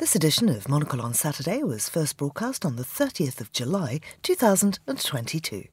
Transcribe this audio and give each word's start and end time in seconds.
This 0.00 0.16
edition 0.16 0.48
of 0.48 0.66
Monocle 0.66 1.02
on 1.02 1.12
Saturday 1.12 1.62
was 1.62 1.90
first 1.90 2.16
broadcast 2.16 2.64
on 2.64 2.76
the 2.76 2.84
30th 2.84 3.38
of 3.38 3.52
July 3.52 4.00
2022. 4.22 5.64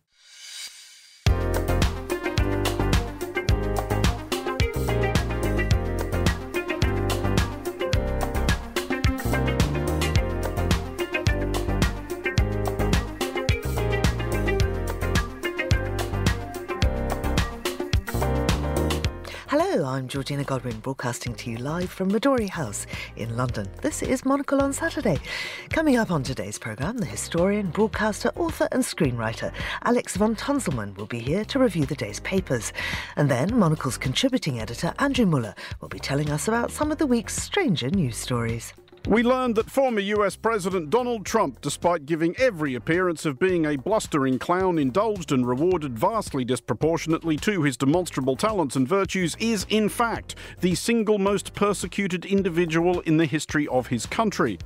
I'm 19.85 20.07
Georgina 20.07 20.43
Godwin, 20.43 20.79
broadcasting 20.79 21.35
to 21.35 21.51
you 21.51 21.57
live 21.57 21.89
from 21.89 22.11
Midori 22.11 22.49
House 22.49 22.87
in 23.15 23.37
London. 23.37 23.67
This 23.81 24.01
is 24.01 24.25
Monocle 24.25 24.61
on 24.61 24.73
Saturday. 24.73 25.19
Coming 25.69 25.97
up 25.97 26.09
on 26.09 26.23
today's 26.23 26.57
programme, 26.57 26.97
the 26.97 27.05
historian, 27.05 27.67
broadcaster, 27.67 28.31
author, 28.35 28.67
and 28.71 28.83
screenwriter 28.83 29.53
Alex 29.83 30.15
von 30.15 30.35
Tunzelmann 30.35 30.95
will 30.97 31.05
be 31.05 31.19
here 31.19 31.45
to 31.45 31.59
review 31.59 31.85
the 31.85 31.95
day's 31.95 32.19
papers. 32.21 32.73
And 33.15 33.29
then 33.29 33.57
Monocle's 33.57 33.97
contributing 33.97 34.59
editor 34.59 34.93
Andrew 34.99 35.25
Mueller 35.25 35.53
will 35.79 35.89
be 35.89 35.99
telling 35.99 36.31
us 36.31 36.47
about 36.47 36.71
some 36.71 36.91
of 36.91 36.97
the 36.97 37.07
week's 37.07 37.35
stranger 37.35 37.89
news 37.89 38.17
stories. 38.17 38.73
We 39.07 39.23
learned 39.23 39.55
that 39.55 39.71
former 39.71 40.01
US 40.01 40.35
President 40.35 40.89
Donald 40.89 41.25
Trump, 41.25 41.61
despite 41.61 42.05
giving 42.05 42.35
every 42.37 42.75
appearance 42.75 43.25
of 43.25 43.39
being 43.39 43.65
a 43.65 43.77
blustering 43.77 44.37
clown, 44.37 44.77
indulged 44.77 45.31
and 45.31 45.47
rewarded 45.47 45.97
vastly 45.97 46.43
disproportionately 46.43 47.37
to 47.37 47.63
his 47.63 47.77
demonstrable 47.77 48.35
talents 48.35 48.75
and 48.75 48.85
virtues, 48.85 49.37
is 49.39 49.65
in 49.69 49.87
fact 49.87 50.35
the 50.59 50.75
single 50.75 51.19
most 51.19 51.53
persecuted 51.53 52.25
individual 52.25 52.99
in 53.01 53.15
the 53.15 53.25
history 53.25 53.65
of 53.69 53.87
his 53.87 54.05
country. 54.05 54.59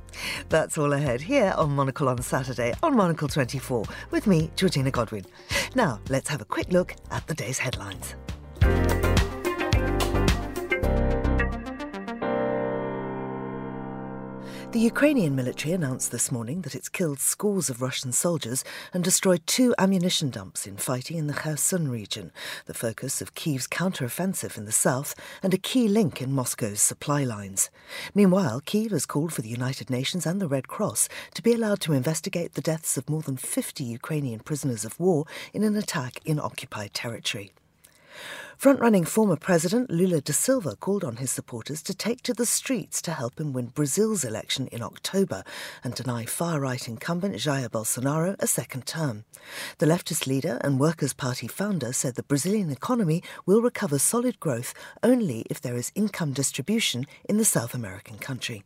That's 0.48 0.76
all 0.76 0.92
ahead 0.92 1.20
here 1.20 1.54
on 1.56 1.70
Monocle 1.70 2.08
on 2.08 2.20
Saturday 2.20 2.74
on 2.82 2.96
Monocle 2.96 3.28
24 3.28 3.84
with 4.10 4.26
me, 4.26 4.50
Georgina 4.56 4.90
Godwin. 4.90 5.24
Now, 5.76 6.00
let's 6.08 6.28
have 6.28 6.40
a 6.40 6.46
quick 6.46 6.72
look 6.72 6.96
at 7.12 7.24
the 7.28 7.34
day's 7.34 7.58
headlines. 7.58 8.16
The 14.72 14.80
Ukrainian 14.80 15.36
military 15.36 15.74
announced 15.74 16.10
this 16.10 16.32
morning 16.32 16.62
that 16.62 16.74
it's 16.74 16.88
killed 16.88 17.20
scores 17.20 17.68
of 17.68 17.82
Russian 17.82 18.10
soldiers 18.10 18.64
and 18.94 19.04
destroyed 19.04 19.46
two 19.46 19.74
ammunition 19.76 20.30
dumps 20.30 20.66
in 20.66 20.78
fighting 20.78 21.18
in 21.18 21.26
the 21.26 21.34
Kherson 21.34 21.90
region, 21.90 22.32
the 22.64 22.72
focus 22.72 23.20
of 23.20 23.34
Kyiv's 23.34 23.66
counter-offensive 23.66 24.56
in 24.56 24.64
the 24.64 24.72
south 24.72 25.14
and 25.42 25.52
a 25.52 25.58
key 25.58 25.88
link 25.88 26.22
in 26.22 26.32
Moscow's 26.32 26.80
supply 26.80 27.22
lines. 27.22 27.68
Meanwhile, 28.14 28.62
Kyiv 28.62 28.92
has 28.92 29.04
called 29.04 29.34
for 29.34 29.42
the 29.42 29.50
United 29.50 29.90
Nations 29.90 30.24
and 30.24 30.40
the 30.40 30.48
Red 30.48 30.68
Cross 30.68 31.10
to 31.34 31.42
be 31.42 31.52
allowed 31.52 31.80
to 31.82 31.92
investigate 31.92 32.54
the 32.54 32.62
deaths 32.62 32.96
of 32.96 33.10
more 33.10 33.20
than 33.20 33.36
50 33.36 33.84
Ukrainian 33.84 34.40
prisoners 34.40 34.86
of 34.86 34.98
war 34.98 35.26
in 35.52 35.64
an 35.64 35.76
attack 35.76 36.18
in 36.24 36.40
occupied 36.40 36.94
territory. 36.94 37.52
Front-running 38.62 39.06
former 39.06 39.34
president 39.34 39.90
Lula 39.90 40.20
da 40.20 40.32
Silva 40.32 40.76
called 40.76 41.02
on 41.02 41.16
his 41.16 41.32
supporters 41.32 41.82
to 41.82 41.92
take 41.92 42.22
to 42.22 42.32
the 42.32 42.46
streets 42.46 43.02
to 43.02 43.10
help 43.10 43.40
him 43.40 43.52
win 43.52 43.66
Brazil's 43.66 44.22
election 44.22 44.68
in 44.68 44.84
October 44.84 45.42
and 45.82 45.96
deny 45.96 46.24
far-right 46.26 46.86
incumbent 46.86 47.34
Jair 47.34 47.68
Bolsonaro 47.68 48.36
a 48.38 48.46
second 48.46 48.86
term. 48.86 49.24
The 49.78 49.86
leftist 49.86 50.28
leader 50.28 50.60
and 50.60 50.78
Workers' 50.78 51.12
Party 51.12 51.48
founder 51.48 51.92
said 51.92 52.14
the 52.14 52.22
Brazilian 52.22 52.70
economy 52.70 53.24
will 53.46 53.62
recover 53.62 53.98
solid 53.98 54.38
growth 54.38 54.74
only 55.02 55.44
if 55.50 55.60
there 55.60 55.74
is 55.74 55.90
income 55.96 56.32
distribution 56.32 57.08
in 57.28 57.38
the 57.38 57.44
South 57.44 57.74
American 57.74 58.16
country. 58.16 58.62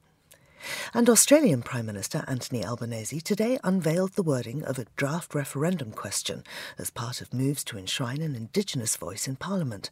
And 0.95 1.09
Australian 1.09 1.63
Prime 1.63 1.87
Minister 1.87 2.25
Anthony 2.27 2.65
Albanese 2.65 3.21
today 3.21 3.59
unveiled 3.65 4.13
the 4.13 4.23
wording 4.23 4.63
of 4.65 4.79
a 4.79 4.87
draft 4.97 5.35
referendum 5.35 5.93
question 5.93 6.45
as 6.79 6.91
part 6.91 7.21
of 7.21 7.35
moves 7.35 7.65
to 7.65 7.79
enshrine 7.79 8.23
an 8.23 8.35
Indigenous 8.35 8.97
voice 8.97 9.29
in 9.29 9.37
Parliament. 9.37 9.91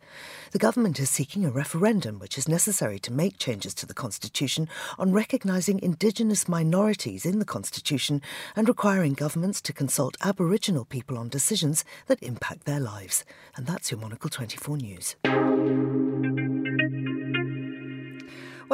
The 0.52 0.58
government 0.58 0.98
is 1.00 1.10
seeking 1.10 1.44
a 1.44 1.50
referendum 1.50 2.18
which 2.18 2.38
is 2.38 2.48
necessary 2.48 2.98
to 3.00 3.12
make 3.12 3.38
changes 3.38 3.74
to 3.74 3.86
the 3.86 3.94
Constitution 3.94 4.68
on 4.98 5.12
recognising 5.12 5.80
Indigenous 5.80 6.48
minorities 6.48 7.26
in 7.26 7.38
the 7.38 7.44
Constitution 7.44 8.22
and 8.56 8.68
requiring 8.68 9.14
governments 9.14 9.60
to 9.62 9.72
consult 9.72 10.16
Aboriginal 10.22 10.84
people 10.84 11.18
on 11.18 11.28
decisions 11.28 11.84
that 12.06 12.22
impact 12.22 12.64
their 12.64 12.80
lives. 12.80 13.24
And 13.56 13.66
that's 13.66 13.90
your 13.90 14.00
Monocle 14.00 14.30
24 14.30 14.76
News. 14.78 16.13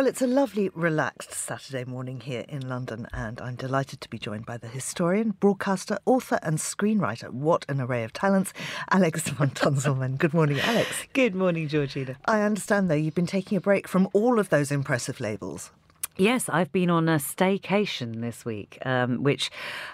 Well, 0.01 0.09
it's 0.09 0.23
a 0.23 0.27
lovely, 0.27 0.71
relaxed 0.71 1.33
Saturday 1.33 1.85
morning 1.85 2.21
here 2.21 2.47
in 2.49 2.67
London, 2.67 3.07
and 3.13 3.39
I'm 3.39 3.55
delighted 3.55 4.01
to 4.01 4.09
be 4.09 4.19
joined 4.19 4.47
by 4.47 4.57
the 4.57 4.67
historian, 4.67 5.33
broadcaster, 5.33 5.99
author, 6.07 6.39
and 6.43 6.57
screenwriter. 6.57 7.29
What 7.29 7.67
an 7.69 7.83
array 7.83 8.03
of 8.05 8.15
talents, 8.15 8.55
Alex 8.91 9.29
von. 9.29 10.17
Good 10.17 10.33
morning, 10.33 10.59
Alex. 10.61 11.05
Good 11.13 11.35
morning, 11.35 11.69
Georgina. 11.69 12.17
I 12.25 12.41
understand, 12.41 12.91
though, 12.91 12.95
you've 12.95 13.15
been 13.15 13.27
taking 13.27 13.59
a 13.59 13.61
break 13.61 13.87
from 13.87 14.09
all 14.15 14.39
of 14.39 14.49
those 14.49 14.73
impressive 14.73 15.21
labels. 15.21 15.71
Yes, 16.17 16.49
I've 16.49 16.73
been 16.73 16.89
on 16.89 17.07
a 17.09 17.17
staycation 17.17 18.23
this 18.23 18.43
week, 18.43 18.79
um, 18.87 19.23
which 19.23 19.51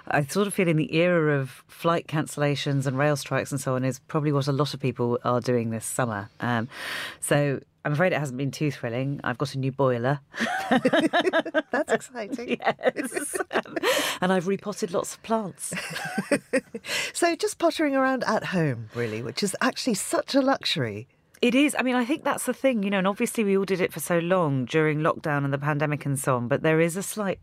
I 0.06 0.24
sort 0.24 0.46
of 0.46 0.54
feel 0.54 0.68
in 0.68 0.76
the 0.76 0.94
era 0.94 1.36
of 1.36 1.64
flight 1.66 2.06
cancellations 2.06 2.86
and 2.86 2.96
rail 2.96 3.16
strikes 3.16 3.50
and 3.50 3.60
so 3.60 3.74
on 3.74 3.84
is 3.84 3.98
probably 4.00 4.32
what 4.32 4.46
a 4.46 4.52
lot 4.52 4.72
of 4.72 4.78
people 4.78 5.18
are 5.24 5.40
doing 5.40 5.70
this 5.70 5.84
summer. 5.84 6.28
Um, 6.40 6.68
so 7.20 7.60
I'm 7.86 7.92
afraid 7.92 8.12
it 8.12 8.18
hasn't 8.18 8.36
been 8.36 8.50
too 8.50 8.72
thrilling. 8.72 9.20
I've 9.22 9.38
got 9.38 9.54
a 9.54 9.60
new 9.60 9.70
boiler. 9.70 10.18
That's 10.70 11.92
exciting. 11.92 12.58
yes. 12.58 13.36
Um, 13.52 13.76
and 14.20 14.32
I've 14.32 14.48
repotted 14.48 14.92
lots 14.92 15.14
of 15.14 15.22
plants. 15.22 15.72
so 17.12 17.36
just 17.36 17.58
pottering 17.58 17.94
around 17.94 18.24
at 18.24 18.46
home, 18.46 18.90
really, 18.96 19.22
which 19.22 19.44
is 19.44 19.54
actually 19.60 19.94
such 19.94 20.34
a 20.34 20.40
luxury. 20.40 21.06
It 21.40 21.54
is. 21.54 21.76
I 21.78 21.82
mean, 21.82 21.94
I 21.94 22.04
think 22.04 22.24
that's 22.24 22.46
the 22.46 22.52
thing, 22.52 22.82
you 22.82 22.90
know, 22.90 22.98
and 22.98 23.06
obviously 23.06 23.44
we 23.44 23.56
all 23.56 23.64
did 23.64 23.80
it 23.80 23.92
for 23.92 24.00
so 24.00 24.18
long 24.18 24.64
during 24.64 24.98
lockdown 24.98 25.44
and 25.44 25.52
the 25.52 25.58
pandemic 25.58 26.04
and 26.04 26.18
so 26.18 26.34
on, 26.34 26.48
but 26.48 26.64
there 26.64 26.80
is 26.80 26.96
a 26.96 27.04
slight. 27.04 27.38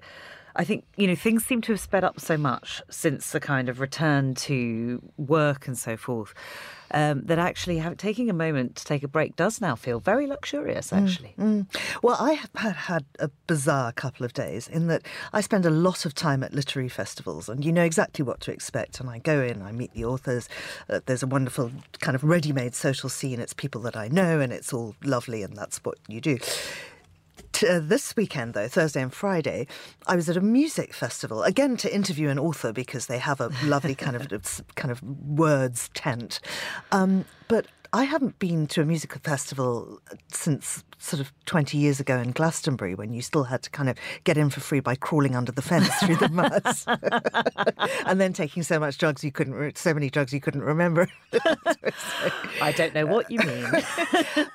I 0.57 0.65
think, 0.65 0.83
you 0.97 1.07
know, 1.07 1.15
things 1.15 1.45
seem 1.45 1.61
to 1.61 1.71
have 1.71 1.79
sped 1.79 2.03
up 2.03 2.19
so 2.19 2.35
much 2.35 2.81
since 2.89 3.31
the 3.31 3.39
kind 3.39 3.69
of 3.69 3.79
return 3.79 4.35
to 4.35 5.01
work 5.15 5.67
and 5.67 5.77
so 5.77 5.95
forth 5.95 6.33
um, 6.93 7.23
that 7.25 7.39
actually 7.39 7.79
have, 7.79 7.97
taking 7.97 8.29
a 8.29 8.33
moment 8.33 8.75
to 8.77 8.85
take 8.85 9.03
a 9.03 9.07
break 9.07 9.35
does 9.35 9.59
now 9.59 9.75
feel 9.75 9.99
very 9.99 10.27
luxurious, 10.27 10.93
actually. 10.93 11.33
Mm, 11.37 11.65
mm. 11.65 12.01
Well, 12.03 12.17
I 12.19 12.33
have 12.33 12.51
had, 12.55 12.75
had 12.75 13.05
a 13.19 13.29
bizarre 13.47 13.91
couple 13.91 14.25
of 14.25 14.33
days 14.33 14.67
in 14.67 14.87
that 14.87 15.01
I 15.33 15.41
spend 15.41 15.65
a 15.65 15.69
lot 15.69 16.05
of 16.05 16.13
time 16.13 16.43
at 16.43 16.53
literary 16.53 16.89
festivals 16.89 17.49
and 17.49 17.65
you 17.65 17.71
know 17.71 17.83
exactly 17.83 18.23
what 18.23 18.39
to 18.41 18.51
expect. 18.51 18.99
And 18.99 19.09
I 19.09 19.19
go 19.19 19.41
in, 19.41 19.61
I 19.61 19.71
meet 19.71 19.93
the 19.93 20.05
authors. 20.05 20.47
Uh, 20.89 20.99
there's 21.05 21.23
a 21.23 21.27
wonderful 21.27 21.71
kind 21.99 22.15
of 22.15 22.23
ready 22.23 22.51
made 22.51 22.75
social 22.75 23.09
scene. 23.09 23.39
It's 23.39 23.53
people 23.53 23.81
that 23.81 23.97
I 23.97 24.07
know 24.07 24.39
and 24.39 24.53
it's 24.53 24.71
all 24.71 24.95
lovely, 25.03 25.43
and 25.43 25.57
that's 25.57 25.77
what 25.83 25.97
you 26.07 26.21
do. 26.21 26.37
Uh, 27.63 27.79
this 27.81 28.15
weekend, 28.15 28.53
though, 28.53 28.67
Thursday 28.67 29.01
and 29.01 29.13
Friday, 29.13 29.67
I 30.07 30.15
was 30.15 30.29
at 30.29 30.37
a 30.37 30.41
music 30.41 30.93
festival 30.93 31.43
again 31.43 31.77
to 31.77 31.93
interview 31.93 32.29
an 32.29 32.39
author 32.39 32.73
because 32.73 33.05
they 33.05 33.19
have 33.19 33.39
a 33.39 33.51
lovely 33.63 33.95
kind 33.95 34.15
of 34.15 34.27
kind 34.75 34.91
of 34.91 35.01
words 35.03 35.89
tent. 35.93 36.39
Um, 36.91 37.25
but 37.47 37.67
I 37.93 38.05
haven't 38.05 38.39
been 38.39 38.65
to 38.67 38.81
a 38.81 38.85
musical 38.85 39.21
festival 39.23 40.01
since 40.31 40.83
sort 40.97 41.19
of 41.19 41.31
20 41.45 41.77
years 41.77 41.99
ago 41.99 42.17
in 42.17 42.31
Glastonbury 42.31 42.95
when 42.95 43.13
you 43.13 43.21
still 43.21 43.43
had 43.43 43.61
to 43.63 43.69
kind 43.69 43.87
of 43.87 43.97
get 44.23 44.35
in 44.35 44.49
for 44.49 44.61
free 44.61 44.79
by 44.79 44.95
crawling 44.95 45.35
under 45.35 45.51
the 45.51 45.61
fence 45.61 45.93
through 45.97 46.15
the 46.15 46.29
mud 46.29 46.63
and 48.07 48.19
then 48.19 48.33
taking 48.33 48.63
so 48.63 48.79
much 48.79 48.97
drugs 48.97 49.23
you 49.23 49.31
couldn't 49.31 49.77
so 49.77 49.93
many 49.93 50.09
drugs 50.09 50.33
you 50.33 50.41
couldn't 50.41 50.63
remember. 50.63 51.07
I 52.61 52.71
don't 52.75 52.95
know 52.95 53.05
what 53.05 53.29
you 53.29 53.39
mean. 53.39 53.67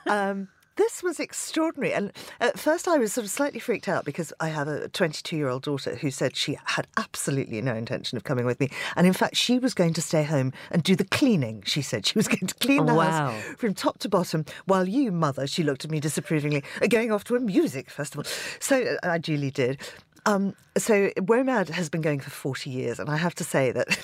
um, 0.09 0.49
this 0.79 1.03
was 1.03 1.21
extraordinary. 1.21 1.93
And 1.93 2.13
at 2.41 2.59
first, 2.59 2.89
I 2.89 2.97
was 2.97 3.13
sort 3.13 3.25
of 3.25 3.31
slightly 3.31 3.61
freaked 3.61 3.89
out 3.89 4.05
because 4.05 4.33
I 4.41 4.49
have 4.49 4.69
a 4.69 4.89
22 4.89 5.37
year 5.37 5.49
old 5.49 5.65
daughter 5.65 5.97
who 5.97 6.11
said 6.11 6.37
she 6.37 6.57
had 6.65 6.87
absolutely 6.97 7.61
no 7.61 7.75
intention 7.75 8.17
of 8.17 8.25
coming 8.25 8.47
with 8.47 8.59
me. 8.61 8.71
And 8.97 9.07
in 9.07 9.13
fact, 9.13 9.37
she 9.37 9.59
was 9.59 9.75
going 9.75 9.93
to 9.95 10.01
stay 10.01 10.23
home 10.23 10.53
and 10.71 10.83
do 10.83 10.97
the 10.97 11.05
cleaning. 11.05 11.63
She 11.67 11.83
said 11.83 12.07
she 12.07 12.17
was 12.17 12.29
going 12.37 12.47
to 12.47 12.55
clean 12.55 12.87
the 12.87 12.95
wow. 12.95 13.33
house 13.33 13.43
from 13.59 13.75
top 13.75 13.99
to 13.99 14.09
bottom, 14.09 14.45
while 14.65 14.89
you, 14.89 15.13
mother, 15.13 15.47
she 15.47 15.63
looked 15.63 15.85
at 15.85 15.91
me 15.91 16.01
disapprovingly, 16.01 16.63
are 16.81 16.89
going 16.89 17.13
off 17.13 17.25
to 17.25 17.37
a 17.37 17.41
music 17.41 17.91
festival. 17.91 18.25
So 18.61 18.97
I 19.03 19.19
duly 19.19 19.51
did. 19.51 19.81
Um, 20.27 20.55
so 20.79 21.11
WOMAD 21.11 21.71
has 21.71 21.89
been 21.89 22.01
going 22.01 22.21
for 22.21 22.31
40 22.31 22.71
years, 22.71 22.99
and 22.99 23.11
I 23.11 23.17
have 23.17 23.35
to 23.37 23.45
say 23.45 23.73
that 23.73 23.99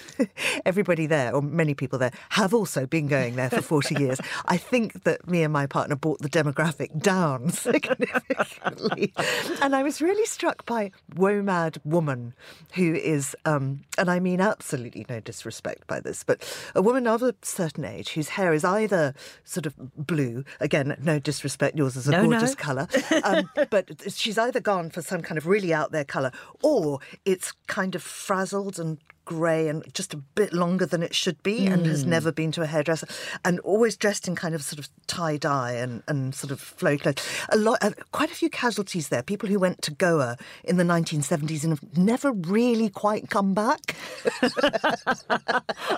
everybody 0.66 1.06
there, 1.06 1.34
or 1.34 1.42
many 1.42 1.74
people 1.74 1.98
there, 1.98 2.12
have 2.30 2.54
also 2.54 2.86
been 2.86 3.06
going 3.06 3.36
there 3.36 3.50
for 3.50 3.62
40 3.62 3.94
years. 3.98 4.20
I 4.46 4.56
think 4.56 5.04
that 5.04 5.28
me 5.28 5.42
and 5.42 5.52
my 5.52 5.66
partner 5.66 5.96
brought 5.96 6.20
the 6.20 6.28
demographic 6.28 7.00
down 7.00 7.50
significantly. 7.50 9.12
and 9.62 9.74
I 9.74 9.82
was 9.82 10.00
really 10.00 10.26
struck 10.26 10.66
by 10.66 10.90
WOMAD 11.14 11.78
woman, 11.84 12.34
who 12.74 12.94
is, 12.94 13.36
um, 13.44 13.84
and 13.98 14.10
I 14.10 14.20
mean 14.20 14.40
absolutely 14.40 15.06
no 15.08 15.20
disrespect 15.20 15.86
by 15.86 16.00
this, 16.00 16.24
but 16.24 16.42
a 16.74 16.82
woman 16.82 17.06
of 17.06 17.22
a 17.22 17.34
certain 17.42 17.84
age 17.84 18.10
whose 18.10 18.30
hair 18.30 18.52
is 18.52 18.64
either 18.64 19.14
sort 19.44 19.66
of 19.66 19.74
blue, 19.96 20.44
again, 20.60 20.96
no 21.00 21.18
disrespect, 21.18 21.76
yours 21.76 21.96
is 21.96 22.08
a 22.08 22.12
no, 22.12 22.24
gorgeous 22.24 22.50
no. 22.50 22.56
colour, 22.56 22.88
um, 23.22 23.50
but 23.70 23.90
she's 24.12 24.38
either 24.38 24.60
gone 24.60 24.90
for 24.90 25.02
some 25.02 25.22
kind 25.22 25.38
of 25.38 25.46
really 25.46 25.72
out 25.72 25.92
there 25.92 26.04
colour, 26.04 26.32
or 26.64 26.98
it's 27.26 27.52
kind 27.66 27.94
of 27.94 28.02
frazzled 28.02 28.78
and 28.78 28.98
grey 29.24 29.68
and 29.68 29.84
just 29.94 30.14
a 30.14 30.16
bit 30.16 30.52
longer 30.52 30.86
than 30.86 31.02
it 31.02 31.14
should 31.14 31.42
be 31.42 31.66
and 31.66 31.86
has 31.86 32.04
never 32.04 32.32
been 32.32 32.52
to 32.52 32.62
a 32.62 32.66
hairdresser 32.66 33.06
and 33.44 33.60
always 33.60 33.96
dressed 33.96 34.28
in 34.28 34.34
kind 34.34 34.54
of 34.54 34.62
sort 34.62 34.78
of 34.78 34.88
tie 35.06 35.36
dye 35.36 35.72
and, 35.72 36.02
and 36.08 36.34
sort 36.34 36.50
of 36.50 36.60
flow 36.60 36.96
clothes. 36.96 37.26
A 37.50 37.56
lot, 37.56 37.78
uh, 37.82 37.90
quite 38.12 38.30
a 38.30 38.34
few 38.34 38.50
casualties 38.50 39.08
there. 39.08 39.22
People 39.22 39.48
who 39.48 39.58
went 39.58 39.82
to 39.82 39.90
Goa 39.90 40.36
in 40.64 40.76
the 40.76 40.84
1970s 40.84 41.64
and 41.64 41.78
have 41.78 41.98
never 41.98 42.32
really 42.32 42.88
quite 42.88 43.30
come 43.30 43.54
back. 43.54 43.96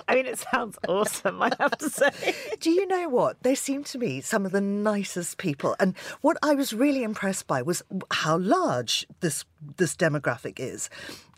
I 0.07 0.15
mean, 0.15 0.25
it 0.25 0.39
sounds 0.39 0.77
awesome, 0.87 1.41
I 1.41 1.51
have 1.59 1.77
to 1.77 1.89
say. 1.89 2.35
Do 2.59 2.71
you 2.71 2.87
know 2.87 3.09
what? 3.09 3.43
They 3.43 3.55
seem 3.55 3.83
to 3.85 3.97
me 3.97 4.21
some 4.21 4.45
of 4.45 4.51
the 4.51 4.61
nicest 4.61 5.37
people. 5.37 5.75
And 5.79 5.97
what 6.21 6.37
I 6.43 6.53
was 6.53 6.73
really 6.73 7.03
impressed 7.03 7.47
by 7.47 7.61
was 7.61 7.83
how 8.11 8.37
large 8.37 9.05
this 9.19 9.45
this 9.77 9.95
demographic 9.95 10.59
is. 10.59 10.89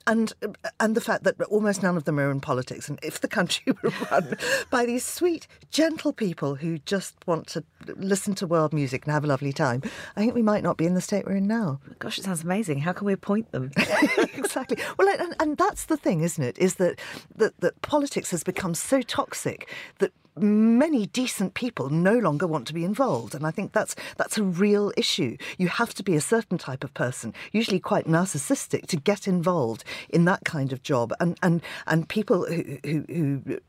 And 0.08 0.34
and 0.80 0.96
the 0.96 1.02
fact 1.02 1.24
that 1.24 1.40
almost 1.44 1.84
none 1.84 1.98
of 1.98 2.06
them 2.06 2.20
are 2.20 2.32
in 2.32 2.42
politics. 2.42 2.90
And 2.90 3.00
if 3.04 3.22
the 3.22 3.28
country 3.28 3.74
were 3.84 3.92
run 4.12 4.36
by 4.70 4.86
these 4.86 5.06
sweet, 5.06 5.48
gentle 5.72 6.14
people 6.14 6.56
who 6.56 6.80
just 6.80 7.16
want 7.28 7.48
to 7.48 7.64
listen 7.96 8.36
to 8.36 8.48
world 8.48 8.74
music 8.74 9.06
and 9.06 9.14
have 9.14 9.24
a 9.24 9.28
lovely 9.28 9.54
time, 9.54 9.82
I 10.16 10.22
think 10.22 10.34
we 10.36 10.42
might 10.42 10.64
not 10.64 10.78
be 10.78 10.86
in 10.86 10.96
the 10.96 11.02
state 11.02 11.26
we're 11.26 11.36
in 11.36 11.48
now. 11.48 11.80
Oh 11.88 11.94
gosh, 12.00 12.18
it 12.18 12.24
sounds 12.24 12.44
amazing. 12.44 12.80
How 12.80 12.94
can 12.94 13.06
we 13.06 13.14
appoint 13.14 13.52
them? 13.52 13.72
exactly. 14.36 14.78
Well, 14.98 15.10
and, 15.10 15.36
and 15.40 15.58
that's 15.58 15.86
the 15.86 15.98
thing, 15.98 16.22
isn't 16.22 16.44
it? 16.44 16.58
Is 16.58 16.76
that, 16.76 17.00
that 17.36 17.60
that 17.62 17.82
politics 17.82 18.32
has 18.32 18.44
become 18.44 18.74
so 18.74 19.02
toxic 19.02 19.70
that 20.00 20.12
many 20.42 21.06
decent 21.08 21.54
people 21.54 21.90
no 21.90 22.18
longer 22.18 22.48
want 22.48 22.68
to 22.68 22.74
be 22.74 22.84
involved 22.84 23.36
and 23.36 23.46
i 23.46 23.52
think 23.52 23.72
that's 23.72 23.96
that's 24.18 24.38
a 24.38 24.44
real 24.44 24.92
issue 24.98 25.38
you 25.58 25.68
have 25.68 25.94
to 25.94 26.04
be 26.04 26.16
a 26.16 26.22
certain 26.22 26.58
type 26.58 26.84
of 26.84 26.94
person 26.94 27.34
usually 27.52 27.80
quite 27.80 28.06
narcissistic 28.06 28.88
to 28.88 28.98
get 28.98 29.28
involved 29.28 29.84
in 30.10 30.26
that 30.26 30.44
kind 30.46 30.74
of 30.74 30.82
job 30.84 31.14
and 31.20 31.38
and 31.44 31.62
and 31.88 32.10
people 32.10 32.46
who 32.46 32.78
who, 32.84 33.04
who 33.08 33.60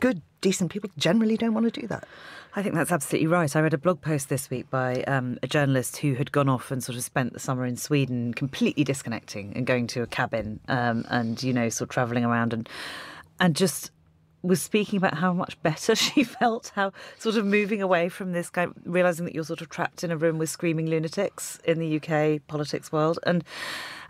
good 0.00 0.22
decent 0.40 0.70
people 0.70 0.90
generally 0.96 1.36
don't 1.36 1.54
want 1.54 1.72
to 1.72 1.80
do 1.80 1.86
that 1.86 2.06
I 2.54 2.62
think 2.62 2.74
that's 2.74 2.92
absolutely 2.92 3.28
right. 3.28 3.54
I 3.56 3.60
read 3.60 3.72
a 3.72 3.78
blog 3.78 4.02
post 4.02 4.28
this 4.28 4.50
week 4.50 4.68
by 4.68 5.04
um, 5.04 5.38
a 5.42 5.46
journalist 5.46 5.96
who 5.96 6.14
had 6.14 6.32
gone 6.32 6.50
off 6.50 6.70
and 6.70 6.84
sort 6.84 6.98
of 6.98 7.04
spent 7.04 7.32
the 7.32 7.40
summer 7.40 7.64
in 7.64 7.76
Sweden, 7.78 8.34
completely 8.34 8.84
disconnecting 8.84 9.54
and 9.56 9.66
going 9.66 9.86
to 9.88 10.02
a 10.02 10.06
cabin 10.06 10.60
um, 10.68 11.06
and 11.08 11.42
you 11.42 11.54
know 11.54 11.70
sort 11.70 11.88
of 11.88 11.94
travelling 11.94 12.26
around 12.26 12.52
and 12.52 12.68
and 13.40 13.56
just 13.56 13.90
was 14.42 14.60
speaking 14.60 14.96
about 14.96 15.14
how 15.14 15.32
much 15.32 15.60
better 15.62 15.94
she 16.06 16.24
felt, 16.24 16.72
how 16.74 16.92
sort 17.18 17.36
of 17.36 17.46
moving 17.46 17.80
away 17.80 18.08
from 18.08 18.32
this 18.32 18.50
kind, 18.50 18.70
of, 18.70 18.76
realizing 18.84 19.24
that 19.24 19.34
you're 19.34 19.44
sort 19.44 19.60
of 19.60 19.68
trapped 19.68 20.04
in 20.04 20.10
a 20.10 20.16
room 20.16 20.38
with 20.38 20.50
screaming 20.50 20.86
lunatics 20.86 21.58
in 21.64 21.78
the 21.78 21.96
UK 21.96 22.46
politics 22.46 22.92
world, 22.92 23.18
and 23.24 23.44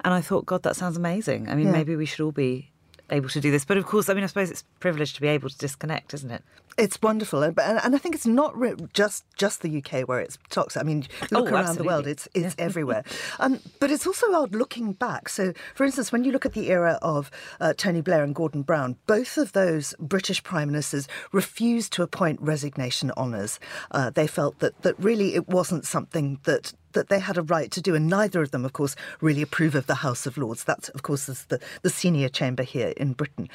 and 0.04 0.12
I 0.12 0.20
thought, 0.20 0.46
God, 0.46 0.64
that 0.64 0.74
sounds 0.74 0.96
amazing. 0.96 1.48
I 1.48 1.54
mean, 1.54 1.66
yeah. 1.66 1.72
maybe 1.72 1.94
we 1.94 2.06
should 2.06 2.20
all 2.24 2.32
be 2.32 2.71
able 3.12 3.28
to 3.28 3.40
do 3.40 3.50
this. 3.50 3.64
But 3.64 3.76
of 3.76 3.86
course, 3.86 4.08
I 4.08 4.14
mean, 4.14 4.24
I 4.24 4.26
suppose 4.26 4.50
it's 4.50 4.64
privileged 4.80 5.14
to 5.16 5.20
be 5.20 5.28
able 5.28 5.48
to 5.48 5.58
disconnect, 5.58 6.14
isn't 6.14 6.30
it? 6.30 6.42
It's 6.78 7.00
wonderful, 7.02 7.42
and, 7.42 7.58
and 7.58 7.94
I 7.94 7.98
think 7.98 8.14
it's 8.14 8.26
not 8.26 8.54
just 8.94 9.24
just 9.36 9.60
the 9.60 9.78
UK 9.84 10.08
where 10.08 10.20
it's 10.20 10.38
toxic. 10.48 10.80
I 10.80 10.84
mean, 10.84 11.06
look 11.30 11.48
oh, 11.48 11.52
around 11.52 11.66
absolutely. 11.66 11.76
the 11.76 11.84
world; 11.84 12.06
it's 12.06 12.28
it's 12.32 12.54
yeah. 12.58 12.64
everywhere. 12.64 13.04
Um, 13.40 13.60
but 13.78 13.90
it's 13.90 14.06
also 14.06 14.32
odd 14.32 14.54
looking 14.54 14.94
back. 14.94 15.28
So, 15.28 15.52
for 15.74 15.84
instance, 15.84 16.12
when 16.12 16.24
you 16.24 16.32
look 16.32 16.46
at 16.46 16.54
the 16.54 16.70
era 16.70 16.98
of 17.02 17.30
uh, 17.60 17.74
Tony 17.76 18.00
Blair 18.00 18.24
and 18.24 18.34
Gordon 18.34 18.62
Brown, 18.62 18.96
both 19.06 19.36
of 19.36 19.52
those 19.52 19.94
British 20.00 20.42
prime 20.42 20.68
ministers 20.68 21.08
refused 21.30 21.92
to 21.92 22.02
appoint 22.02 22.40
resignation 22.40 23.10
honours. 23.18 23.60
Uh, 23.90 24.08
they 24.08 24.26
felt 24.26 24.58
that 24.60 24.80
that 24.80 24.98
really 24.98 25.34
it 25.34 25.48
wasn't 25.48 25.84
something 25.84 26.40
that 26.44 26.72
that 26.92 27.08
they 27.08 27.18
had 27.18 27.36
a 27.36 27.42
right 27.42 27.70
to 27.70 27.80
do, 27.80 27.94
and 27.94 28.08
neither 28.08 28.42
of 28.42 28.50
them, 28.50 28.64
of 28.64 28.72
course, 28.72 28.96
really 29.20 29.42
approve 29.42 29.74
of 29.74 29.86
the 29.86 29.96
House 29.96 30.26
of 30.26 30.36
Lords. 30.36 30.64
That, 30.64 30.88
of 30.90 31.02
course, 31.02 31.28
is 31.28 31.44
the, 31.46 31.60
the 31.82 31.90
senior 31.90 32.28
chamber 32.28 32.62
here 32.62 32.92
in 32.96 33.12
Britain. 33.12 33.48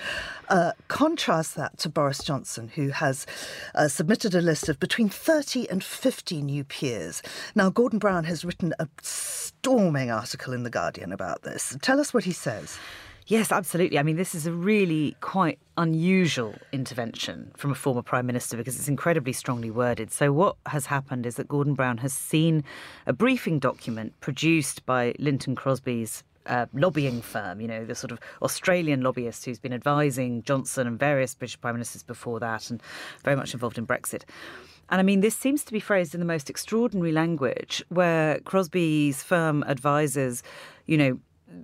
Uh, 0.49 0.71
contrast 0.87 1.55
that 1.55 1.77
to 1.79 1.89
Boris 1.89 2.23
Johnson, 2.23 2.69
who 2.69 2.89
has 2.89 3.25
uh, 3.75 3.87
submitted 3.87 4.35
a 4.35 4.41
list 4.41 4.69
of 4.69 4.79
between 4.79 5.09
30 5.09 5.69
and 5.69 5.83
50 5.83 6.41
new 6.41 6.63
peers. 6.63 7.21
Now, 7.55 7.69
Gordon 7.69 7.99
Brown 7.99 8.23
has 8.25 8.45
written 8.45 8.73
a 8.79 8.87
storming 9.01 10.11
article 10.11 10.53
in 10.53 10.63
The 10.63 10.69
Guardian 10.69 11.11
about 11.11 11.43
this. 11.43 11.77
Tell 11.81 11.99
us 11.99 12.13
what 12.13 12.23
he 12.23 12.31
says. 12.31 12.77
Yes, 13.29 13.51
absolutely. 13.51 13.99
I 13.99 14.03
mean, 14.03 14.15
this 14.15 14.33
is 14.33 14.47
a 14.47 14.53
really 14.53 15.17
quite 15.19 15.59
unusual 15.75 16.55
intervention 16.71 17.51
from 17.57 17.71
a 17.71 17.75
former 17.75 18.01
Prime 18.01 18.25
Minister 18.25 18.55
because 18.55 18.79
it's 18.79 18.87
incredibly 18.87 19.33
strongly 19.33 19.69
worded. 19.69 20.11
So, 20.11 20.31
what 20.31 20.55
has 20.67 20.85
happened 20.85 21.25
is 21.25 21.35
that 21.35 21.49
Gordon 21.49 21.73
Brown 21.73 21.97
has 21.97 22.13
seen 22.13 22.63
a 23.05 23.11
briefing 23.11 23.59
document 23.59 24.17
produced 24.21 24.85
by 24.85 25.13
Lynton 25.19 25.55
Crosby's 25.55 26.23
uh, 26.45 26.67
lobbying 26.73 27.21
firm, 27.21 27.59
you 27.59 27.67
know, 27.67 27.83
the 27.83 27.95
sort 27.95 28.13
of 28.13 28.19
Australian 28.41 29.01
lobbyist 29.01 29.43
who's 29.43 29.59
been 29.59 29.73
advising 29.73 30.41
Johnson 30.43 30.87
and 30.87 30.97
various 30.97 31.35
British 31.35 31.59
prime 31.59 31.75
ministers 31.75 32.03
before 32.03 32.39
that 32.39 32.69
and 32.69 32.81
very 33.25 33.35
much 33.35 33.53
involved 33.53 33.77
in 33.77 33.85
Brexit. 33.85 34.23
And 34.89 35.01
I 35.01 35.03
mean, 35.03 35.19
this 35.19 35.35
seems 35.35 35.65
to 35.65 35.73
be 35.73 35.81
phrased 35.81 36.13
in 36.13 36.21
the 36.21 36.25
most 36.25 36.49
extraordinary 36.49 37.11
language 37.11 37.83
where 37.89 38.39
Crosby's 38.45 39.21
firm 39.21 39.65
advises, 39.65 40.43
you 40.85 40.97
know, 40.97 41.19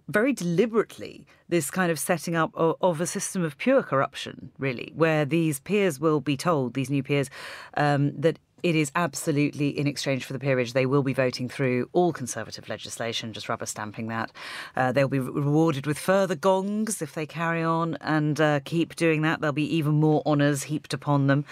very 0.07 0.33
deliberately 0.33 1.25
this 1.50 1.69
kind 1.69 1.91
of 1.91 2.00
setting 2.00 2.35
up 2.35 2.51
of, 2.56 2.75
of, 2.81 3.01
a 3.01 3.07
system 3.07 3.44
of 3.44 3.57
pure 3.57 3.83
corruption, 3.83 4.51
really, 4.57 4.91
where 4.95 5.25
these 5.25 5.59
peers 5.59 6.00
will 6.00 6.21
be 6.21 6.38
told, 6.38 6.74
these 6.74 6.89
new 6.89 7.03
peers, 7.03 7.30
um, 7.75 8.12
that 8.19 8.39
it 8.63 8.75
is 8.75 8.92
absolutely 8.95 9.77
in 9.77 9.88
exchange 9.88 10.24
for 10.24 10.33
the 10.33 10.39
peerage. 10.39 10.71
They 10.74 10.86
will 10.86 11.04
be 11.04 11.13
voting 11.13 11.50
through 11.50 11.89
all 11.92 12.13
Conservative 12.13 12.69
legislation, 12.69 13.33
just 13.33 13.50
rubber 13.50 13.65
stamping 13.65 14.07
that. 14.07 14.31
Uh, 14.75 14.94
they'll 14.94 15.10
be 15.10 15.19
rewarded 15.19 15.86
with 15.86 16.00
further 16.00 16.36
gongs 16.36 17.01
if 17.01 17.13
they 17.13 17.25
carry 17.25 17.62
on 17.62 17.98
and 18.00 18.39
uh, 18.39 18.62
keep 18.63 18.95
doing 18.95 19.21
that. 19.24 19.42
There'll 19.42 19.51
be 19.51 19.75
even 19.75 19.95
more 19.95 20.24
honours 20.25 20.63
heaped 20.63 20.94
upon 20.94 21.27
them. 21.27 21.44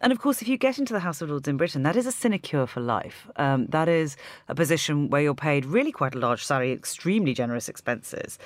And 0.00 0.12
of 0.12 0.20
course, 0.20 0.40
if 0.40 0.48
you 0.48 0.56
get 0.56 0.78
into 0.78 0.92
the 0.92 1.00
House 1.00 1.20
of 1.20 1.28
Lords 1.28 1.48
in 1.48 1.56
Britain, 1.56 1.82
that 1.82 1.96
is 1.96 2.06
a 2.06 2.12
sinecure 2.12 2.66
for 2.66 2.80
life. 2.80 3.28
Um, 3.36 3.66
that 3.66 3.88
is 3.88 4.16
a 4.48 4.54
position 4.54 5.10
where 5.10 5.22
you're 5.22 5.34
paid 5.34 5.64
really 5.64 5.90
quite 5.90 6.14
a 6.14 6.18
large 6.18 6.44
salary, 6.44 6.70
extremely 6.70 7.34
generous 7.34 7.68
expenses. 7.68 8.38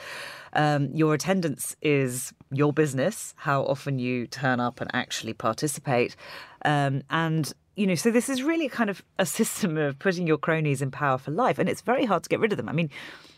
Um, 0.55 0.91
your 0.95 1.15
attendance 1.15 1.77
is 1.83 2.33
your 2.51 2.73
business, 2.73 3.35
how 3.37 3.65
often 3.65 3.99
you 3.99 4.27
turn 4.27 4.61
up 4.61 4.81
and 4.81 4.91
actually 4.95 5.35
participate. 5.35 6.17
Um, 6.65 7.03
and 7.11 7.53
you 7.77 7.87
know, 7.87 7.95
so 7.95 8.11
this 8.11 8.29
is 8.29 8.43
really 8.43 8.69
kind 8.69 8.89
of 8.89 9.03
a 9.19 9.27
system 9.27 9.77
of 9.77 9.99
putting 9.99 10.27
your 10.27 10.39
cronies 10.39 10.81
in 10.81 10.91
power 10.91 11.19
for 11.19 11.31
life, 11.31 11.59
and 11.59 11.69
it's 11.69 11.81
very 11.81 12.05
hard 12.05 12.23
to 12.23 12.29
get 12.29 12.41
rid 12.41 12.53
of 12.53 12.57
them. 12.57 12.69
I 12.69 12.73
mean, 12.73 12.91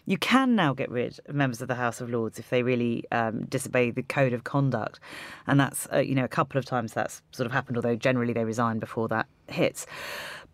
you 0.05 0.19
can 0.19 0.55
now 0.55 0.75
get 0.75 0.91
rid 0.91 1.19
of 1.27 1.35
members 1.35 1.61
of 1.63 1.69
the 1.69 1.75
House 1.75 2.01
of 2.01 2.11
Lords 2.11 2.39
if 2.39 2.51
they 2.51 2.63
really 2.63 3.05
um, 3.11 3.45
disobey 3.47 3.91
the 3.91 4.03
code 4.03 4.33
of 4.33 4.45
conduct, 4.45 5.01
and 5.47 5.59
that's 5.59 5.89
uh, 5.93 5.99
you 5.99 6.15
know 6.15 6.25
a 6.25 6.29
couple 6.29 6.59
of 6.59 6.65
times 6.65 6.93
that's 6.93 7.23
sort 7.33 7.47
of 7.47 7.53
happened. 7.53 7.77
Although 7.77 7.97
generally 7.97 8.33
they 8.33 8.45
resign 8.45 8.79
before 8.79 9.09
that 9.09 9.27
hits, 9.49 9.87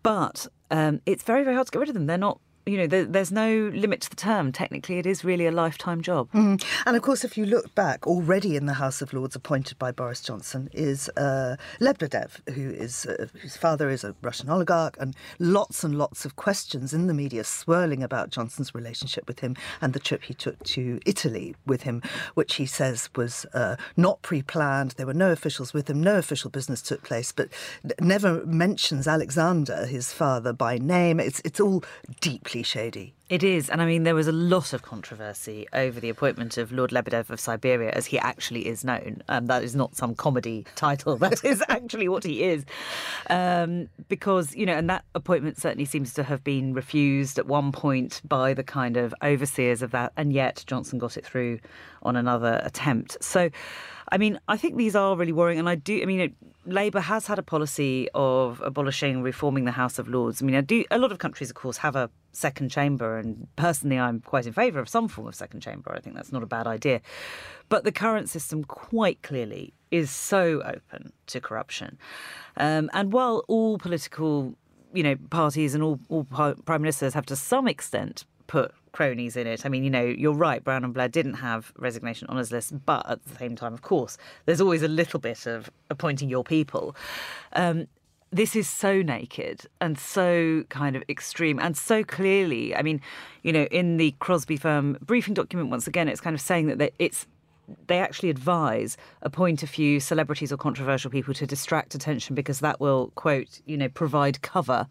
but 0.01 0.47
um, 0.71 1.01
it's 1.05 1.23
very 1.23 1.43
very 1.43 1.55
hard 1.55 1.67
to 1.67 1.71
get 1.71 1.79
rid 1.79 1.89
of 1.89 1.95
them. 1.95 2.07
They're 2.07 2.17
not 2.17 2.39
you 2.65 2.77
know, 2.77 2.87
there, 2.87 3.05
there's 3.05 3.31
no 3.31 3.71
limit 3.73 4.01
to 4.01 4.09
the 4.09 4.15
term. 4.15 4.51
Technically, 4.51 4.97
it 4.97 5.05
is 5.05 5.23
really 5.23 5.45
a 5.45 5.51
lifetime 5.51 6.01
job. 6.01 6.31
Mm. 6.31 6.63
And 6.85 6.95
of 6.95 7.01
course, 7.01 7.23
if 7.23 7.37
you 7.37 7.45
look 7.45 7.73
back, 7.75 8.07
already 8.07 8.55
in 8.55 8.65
the 8.65 8.73
House 8.73 9.01
of 9.01 9.13
Lords, 9.13 9.35
appointed 9.35 9.77
by 9.77 9.91
Boris 9.91 10.21
Johnson, 10.21 10.69
is 10.71 11.09
uh, 11.17 11.57
Lebedev, 11.81 12.47
who 12.53 12.69
is 12.69 13.05
uh, 13.05 13.27
whose 13.41 13.57
father 13.57 13.89
is 13.89 14.03
a 14.03 14.15
Russian 14.21 14.49
oligarch, 14.49 14.95
and 14.99 15.15
lots 15.39 15.83
and 15.83 15.97
lots 15.97 16.25
of 16.25 16.35
questions 16.35 16.93
in 16.93 17.07
the 17.07 17.13
media 17.13 17.43
swirling 17.43 18.01
about 18.01 18.29
Johnson's 18.29 18.73
relationship 18.73 19.27
with 19.27 19.39
him 19.39 19.55
and 19.81 19.93
the 19.93 19.99
trip 19.99 20.23
he 20.23 20.33
took 20.33 20.61
to 20.63 20.99
Italy 21.05 21.55
with 21.65 21.83
him, 21.83 22.01
which 22.35 22.55
he 22.55 22.65
says 22.65 23.09
was 23.15 23.45
uh, 23.53 23.75
not 23.97 24.21
pre-planned. 24.21 24.91
There 24.91 25.05
were 25.05 25.13
no 25.13 25.31
officials 25.31 25.73
with 25.73 25.89
him. 25.89 26.01
No 26.01 26.17
official 26.17 26.49
business 26.49 26.81
took 26.81 27.03
place, 27.03 27.31
but 27.31 27.49
never 27.99 28.45
mentions 28.45 29.07
Alexander, 29.07 29.85
his 29.85 30.13
father, 30.13 30.53
by 30.53 30.77
name. 30.77 31.19
It's 31.19 31.41
it's 31.43 31.59
all 31.59 31.83
deeply 32.21 32.52
shady. 32.61 33.15
It 33.29 33.41
is. 33.41 33.69
And 33.69 33.81
I 33.81 33.85
mean, 33.87 34.03
there 34.03 34.13
was 34.13 34.27
a 34.27 34.31
lot 34.33 34.73
of 34.73 34.83
controversy 34.83 35.65
over 35.73 35.99
the 35.99 36.09
appointment 36.09 36.57
of 36.57 36.71
Lord 36.71 36.91
Lebedev 36.91 37.31
of 37.31 37.39
Siberia, 37.39 37.89
as 37.91 38.05
he 38.05 38.19
actually 38.19 38.67
is 38.67 38.83
known. 38.83 39.23
Um, 39.29 39.47
that 39.47 39.63
is 39.63 39.75
not 39.75 39.95
some 39.95 40.13
comedy 40.13 40.67
title, 40.75 41.17
that 41.17 41.43
is 41.43 41.63
actually 41.69 42.09
what 42.09 42.23
he 42.23 42.43
is. 42.43 42.65
Um, 43.29 43.89
because, 44.09 44.53
you 44.55 44.67
know, 44.67 44.73
and 44.73 44.87
that 44.89 45.05
appointment 45.15 45.57
certainly 45.59 45.85
seems 45.85 46.13
to 46.13 46.23
have 46.23 46.43
been 46.43 46.73
refused 46.75 47.39
at 47.39 47.47
one 47.47 47.71
point 47.71 48.21
by 48.23 48.53
the 48.53 48.63
kind 48.63 48.97
of 48.97 49.15
overseers 49.23 49.81
of 49.81 49.91
that. 49.91 50.13
And 50.15 50.31
yet 50.31 50.63
Johnson 50.67 50.99
got 50.99 51.17
it 51.17 51.25
through 51.25 51.59
on 52.03 52.15
another 52.15 52.61
attempt. 52.63 53.17
So, 53.23 53.49
I 54.11 54.17
mean, 54.17 54.39
I 54.47 54.57
think 54.57 54.77
these 54.77 54.95
are 54.95 55.15
really 55.15 55.31
worrying. 55.31 55.59
And 55.59 55.69
I 55.69 55.75
do, 55.75 56.01
I 56.01 56.05
mean, 56.05 56.19
it, 56.19 56.33
Labour 56.65 57.01
has 57.01 57.27
had 57.27 57.39
a 57.39 57.43
policy 57.43 58.07
of 58.13 58.61
abolishing, 58.61 59.21
reforming 59.21 59.65
the 59.65 59.71
House 59.71 59.99
of 59.99 60.07
Lords. 60.07 60.41
I 60.41 60.45
mean, 60.45 60.55
I 60.55 60.61
do, 60.61 60.85
a 60.91 60.97
lot 60.97 61.11
of 61.11 61.17
countries, 61.17 61.49
of 61.49 61.55
course, 61.55 61.77
have 61.77 61.95
a 61.95 62.09
second 62.31 62.69
chamber, 62.69 63.17
and 63.17 63.47
personally, 63.55 63.99
I'm 63.99 64.21
quite 64.21 64.45
in 64.45 64.53
favour 64.53 64.79
of 64.79 64.87
some 64.87 65.07
form 65.07 65.27
of 65.27 65.35
second 65.35 65.61
chamber. 65.61 65.93
I 65.93 65.99
think 65.99 66.15
that's 66.15 66.31
not 66.31 66.43
a 66.43 66.47
bad 66.47 66.67
idea. 66.67 67.01
But 67.69 67.83
the 67.83 67.91
current 67.91 68.29
system, 68.29 68.63
quite 68.63 69.21
clearly, 69.23 69.73
is 69.91 70.09
so 70.09 70.61
open 70.63 71.11
to 71.27 71.41
corruption. 71.41 71.97
Um, 72.57 72.89
and 72.93 73.11
while 73.11 73.43
all 73.47 73.77
political 73.77 74.55
you 74.93 75.03
know, 75.03 75.15
parties 75.31 75.73
and 75.73 75.83
all, 75.83 75.99
all 76.09 76.23
prime 76.23 76.81
ministers 76.81 77.13
have 77.13 77.25
to 77.25 77.35
some 77.35 77.67
extent 77.67 78.25
put 78.47 78.73
cronies 78.91 79.35
in 79.35 79.47
it. 79.47 79.65
I 79.65 79.69
mean, 79.69 79.83
you 79.83 79.89
know, 79.89 80.03
you're 80.03 80.33
right, 80.33 80.63
Brown 80.63 80.83
and 80.83 80.93
Blair 80.93 81.09
didn't 81.09 81.35
have 81.35 81.73
resignation 81.77 82.27
honours 82.29 82.51
lists, 82.51 82.71
but 82.71 83.09
at 83.09 83.23
the 83.25 83.35
same 83.35 83.55
time, 83.55 83.73
of 83.73 83.81
course, 83.81 84.17
there's 84.45 84.61
always 84.61 84.83
a 84.83 84.87
little 84.87 85.19
bit 85.19 85.45
of 85.45 85.69
appointing 85.89 86.29
your 86.29 86.43
people. 86.43 86.95
Um, 87.53 87.87
this 88.31 88.55
is 88.55 88.67
so 88.67 89.01
naked 89.01 89.61
and 89.79 89.97
so 89.97 90.63
kind 90.69 90.95
of 90.95 91.03
extreme 91.07 91.59
and 91.59 91.77
so 91.77 92.03
clearly. 92.03 92.75
I 92.75 92.81
mean, 92.81 92.99
you 93.43 93.53
know, 93.53 93.65
in 93.65 93.97
the 93.97 94.15
Crosby 94.19 94.57
firm 94.57 94.97
briefing 95.01 95.35
document, 95.35 95.69
once 95.69 95.85
again, 95.85 96.07
it's 96.07 96.21
kind 96.21 96.33
of 96.33 96.41
saying 96.41 96.67
that 96.67 96.93
it's 96.97 97.27
they 97.87 97.99
actually 97.99 98.29
advise 98.29 98.97
appoint 99.21 99.63
a 99.63 99.67
few 99.67 99.99
celebrities 99.99 100.51
or 100.51 100.57
controversial 100.57 101.09
people 101.09 101.33
to 101.33 101.47
distract 101.47 101.95
attention 101.95 102.35
because 102.35 102.59
that 102.59 102.79
will 102.81 103.11
quote 103.15 103.61
you 103.65 103.77
know 103.77 103.87
provide 103.87 104.41
cover 104.41 104.85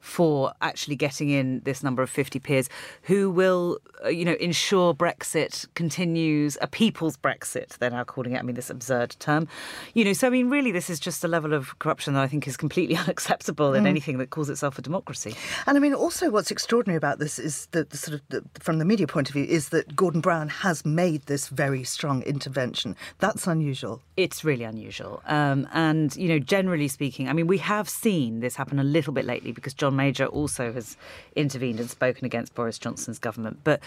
for 0.00 0.52
actually 0.60 0.96
getting 0.96 1.30
in 1.30 1.60
this 1.64 1.82
number 1.82 2.02
of 2.02 2.10
50 2.10 2.38
peers 2.38 2.68
who 3.02 3.30
will, 3.30 3.78
uh, 4.04 4.08
you 4.08 4.24
know, 4.24 4.34
ensure 4.34 4.94
Brexit 4.94 5.66
continues, 5.74 6.56
a 6.60 6.66
people's 6.66 7.16
Brexit, 7.16 7.78
they're 7.78 7.90
now 7.90 8.04
calling 8.04 8.32
it. 8.32 8.38
I 8.38 8.42
mean, 8.42 8.56
this 8.56 8.70
absurd 8.70 9.16
term. 9.18 9.48
You 9.94 10.04
know, 10.04 10.12
so 10.12 10.26
I 10.26 10.30
mean, 10.30 10.50
really, 10.50 10.72
this 10.72 10.90
is 10.90 11.00
just 11.00 11.24
a 11.24 11.28
level 11.28 11.52
of 11.52 11.78
corruption 11.78 12.14
that 12.14 12.22
I 12.22 12.28
think 12.28 12.46
is 12.46 12.56
completely 12.56 12.96
unacceptable 13.06 13.74
in 13.74 13.84
mm. 13.84 13.88
anything 13.88 14.18
that 14.18 14.30
calls 14.30 14.50
itself 14.50 14.78
a 14.78 14.82
democracy. 14.82 15.34
And 15.66 15.76
I 15.76 15.80
mean, 15.80 15.94
also 15.94 16.30
what's 16.30 16.50
extraordinary 16.50 16.96
about 16.96 17.18
this 17.18 17.38
is 17.38 17.66
that 17.72 17.90
the 17.90 17.96
sort 17.96 18.14
of, 18.14 18.28
the, 18.28 18.44
from 18.60 18.78
the 18.78 18.84
media 18.84 19.06
point 19.06 19.28
of 19.28 19.34
view, 19.34 19.44
is 19.44 19.70
that 19.70 19.96
Gordon 19.96 20.20
Brown 20.20 20.48
has 20.48 20.84
made 20.84 21.22
this 21.26 21.48
very 21.48 21.84
strong 21.84 22.22
intervention. 22.22 22.96
That's 23.18 23.46
unusual. 23.46 24.02
It's 24.16 24.44
really 24.44 24.64
unusual. 24.64 25.22
Um, 25.26 25.68
and, 25.72 26.14
you 26.16 26.28
know, 26.28 26.38
generally 26.38 26.88
speaking, 26.88 27.28
I 27.28 27.32
mean, 27.32 27.46
we 27.46 27.58
have 27.58 27.88
seen 27.88 28.40
this 28.40 28.56
happen 28.56 28.78
a 28.78 28.84
little 28.84 29.12
bit 29.12 29.24
lately 29.24 29.52
because 29.52 29.74
John 29.74 29.85
Major 29.90 30.26
also 30.26 30.72
has 30.72 30.96
intervened 31.34 31.80
and 31.80 31.90
spoken 31.90 32.24
against 32.24 32.54
Boris 32.54 32.78
Johnson's 32.78 33.18
government. 33.18 33.60
But 33.64 33.80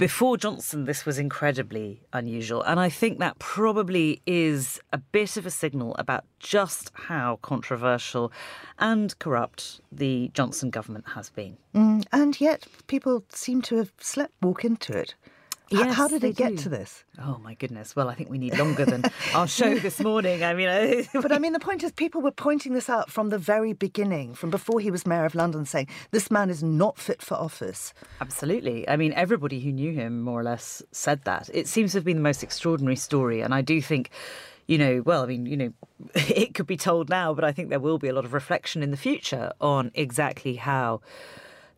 before 0.00 0.38
Johnson, 0.38 0.86
this 0.86 1.04
was 1.04 1.18
incredibly 1.18 2.00
unusual. 2.14 2.62
And 2.62 2.80
I 2.80 2.88
think 2.88 3.18
that 3.18 3.38
probably 3.38 4.22
is 4.26 4.80
a 4.94 4.98
bit 4.98 5.36
of 5.36 5.44
a 5.44 5.50
signal 5.50 5.94
about 5.98 6.24
just 6.38 6.90
how 6.94 7.38
controversial 7.42 8.32
and 8.78 9.16
corrupt 9.18 9.82
the 9.92 10.30
Johnson 10.32 10.70
government 10.70 11.04
has 11.14 11.28
been. 11.28 11.58
Mm, 11.74 12.06
and 12.12 12.40
yet, 12.40 12.66
people 12.86 13.24
seem 13.28 13.60
to 13.60 13.76
have 13.76 13.92
slept 14.00 14.32
walk 14.40 14.64
into 14.64 14.96
it. 14.96 15.14
Yes, 15.70 15.94
How 15.94 16.08
did 16.08 16.24
it 16.24 16.34
get 16.34 16.50
do. 16.50 16.56
to 16.64 16.68
this? 16.68 17.04
Oh 17.20 17.38
my 17.38 17.54
goodness! 17.54 17.94
Well, 17.94 18.08
I 18.08 18.14
think 18.14 18.28
we 18.28 18.38
need 18.38 18.58
longer 18.58 18.84
than 18.84 19.04
our 19.34 19.46
show 19.46 19.74
this 19.78 20.00
morning. 20.00 20.42
I 20.42 20.52
mean, 20.52 20.68
uh, 20.68 21.02
but 21.20 21.30
I 21.30 21.38
mean, 21.38 21.52
the 21.52 21.60
point 21.60 21.84
is, 21.84 21.92
people 21.92 22.20
were 22.20 22.32
pointing 22.32 22.74
this 22.74 22.90
out 22.90 23.08
from 23.08 23.28
the 23.28 23.38
very 23.38 23.72
beginning, 23.72 24.34
from 24.34 24.50
before 24.50 24.80
he 24.80 24.90
was 24.90 25.06
mayor 25.06 25.24
of 25.24 25.36
London, 25.36 25.64
saying 25.64 25.86
this 26.10 26.28
man 26.28 26.50
is 26.50 26.62
not 26.62 26.98
fit 26.98 27.22
for 27.22 27.34
office. 27.34 27.94
Absolutely. 28.20 28.88
I 28.88 28.96
mean, 28.96 29.12
everybody 29.12 29.60
who 29.60 29.70
knew 29.70 29.92
him 29.92 30.22
more 30.22 30.40
or 30.40 30.44
less 30.44 30.82
said 30.90 31.22
that. 31.24 31.48
It 31.52 31.68
seems 31.68 31.92
to 31.92 31.98
have 31.98 32.04
been 32.04 32.16
the 32.16 32.22
most 32.22 32.42
extraordinary 32.42 32.96
story, 32.96 33.40
and 33.40 33.54
I 33.54 33.60
do 33.60 33.80
think 33.80 34.10
you 34.66 34.78
know, 34.78 35.02
well, 35.04 35.24
I 35.24 35.26
mean, 35.26 35.46
you 35.46 35.56
know, 35.56 35.72
it 36.14 36.54
could 36.54 36.66
be 36.66 36.76
told 36.76 37.08
now, 37.08 37.34
but 37.34 37.44
I 37.44 37.50
think 37.50 37.70
there 37.70 37.80
will 37.80 37.98
be 37.98 38.08
a 38.08 38.12
lot 38.12 38.24
of 38.24 38.32
reflection 38.32 38.82
in 38.82 38.92
the 38.92 38.96
future 38.96 39.52
on 39.60 39.90
exactly 39.94 40.54
how 40.56 41.00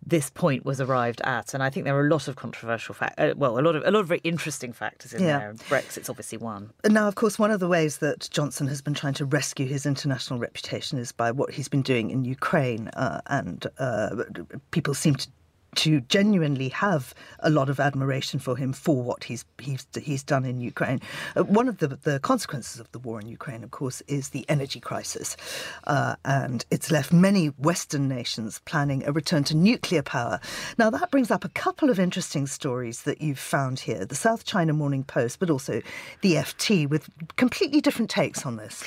this 0.05 0.31
point 0.31 0.65
was 0.65 0.81
arrived 0.81 1.21
at. 1.23 1.55
And 1.55 1.63
I 1.63 1.71
think 1.71 1.85
there 1.85 1.97
are 1.97 2.07
a 2.07 2.11
lot 2.11 2.29
of 2.29 2.37
controversial 2.37 2.95
facts. 2.95 3.15
Uh, 3.19 3.35
well, 3.37 3.59
a 3.59 3.63
lot 3.63 3.77
of 3.77 3.83
a 3.85 3.91
lot 3.91 4.01
of 4.01 4.09
very 4.09 4.21
interesting 4.25 4.73
factors 4.73 5.13
in 5.13 5.23
yeah. 5.23 5.39
there. 5.39 5.55
Brexit's 5.69 6.09
obviously 6.09 6.39
one. 6.39 6.73
Now, 6.85 7.09
of 7.09 7.15
course, 7.15 7.39
one 7.39 7.51
of 7.51 7.61
the 7.61 7.69
ways 7.69 7.99
that 7.99 8.29
Johnson 8.31 8.67
has 8.67 8.83
been 8.83 8.95
trying 8.95 9.15
to 9.15 9.25
rescue 9.25 9.67
his 9.67 9.87
international 9.87 10.39
reputation 10.39 10.99
is 10.99 11.13
by 11.13 11.31
what 11.31 11.53
he's 11.53 11.69
been 11.69 11.83
doing 11.83 12.11
in 12.11 12.25
Ukraine, 12.25 12.89
uh, 12.89 13.21
and 13.27 13.67
uh, 13.79 14.25
people 14.71 14.95
seem 14.95 15.15
to 15.17 15.29
to 15.75 16.01
genuinely 16.03 16.69
have 16.69 17.15
a 17.41 17.51
lot 17.51 17.71
of 17.71 17.81
admiration 17.81 18.39
for 18.39 18.57
him 18.57 18.73
for 18.73 19.03
what 19.03 19.25
he's 19.25 19.45
he's 19.59 19.87
he's 20.01 20.23
done 20.23 20.45
in 20.45 20.61
Ukraine. 20.61 21.01
Uh, 21.35 21.45
one 21.45 21.69
of 21.69 21.79
the 21.79 21.89
the 21.89 22.21
consequences 22.21 22.79
of 22.81 22.91
the 22.93 22.99
war 22.99 23.21
in 23.21 23.29
Ukraine, 23.29 23.65
of 23.65 23.71
course, 23.71 24.03
is 24.07 24.31
the 24.31 24.45
energy 24.49 24.81
crisis, 24.81 25.37
uh, 25.85 26.17
and 26.25 26.65
it's 26.71 26.91
left 26.91 27.13
many 27.13 27.47
Western 27.47 28.09
nations 28.09 28.61
planning 28.65 29.05
a 29.07 29.13
return 29.13 29.45
to 29.45 29.57
nuclear 29.57 30.03
power. 30.03 30.41
Now 30.79 30.91
that 30.91 31.11
brings 31.11 31.31
up 31.31 31.45
a 31.45 31.49
couple 31.49 31.89
of 31.91 31.99
interesting 31.99 32.47
stories 32.47 33.03
that 33.03 33.21
you've 33.21 33.39
found 33.39 33.81
here: 33.81 34.05
the 34.05 34.15
South 34.15 34.45
China 34.45 34.73
Morning 34.73 35.05
Post, 35.05 35.39
but 35.39 35.51
also 35.51 35.81
the 36.21 36.35
FT, 36.35 36.89
with 36.89 37.09
completely 37.37 37.81
different 37.81 38.11
takes 38.11 38.45
on 38.45 38.57
this. 38.57 38.85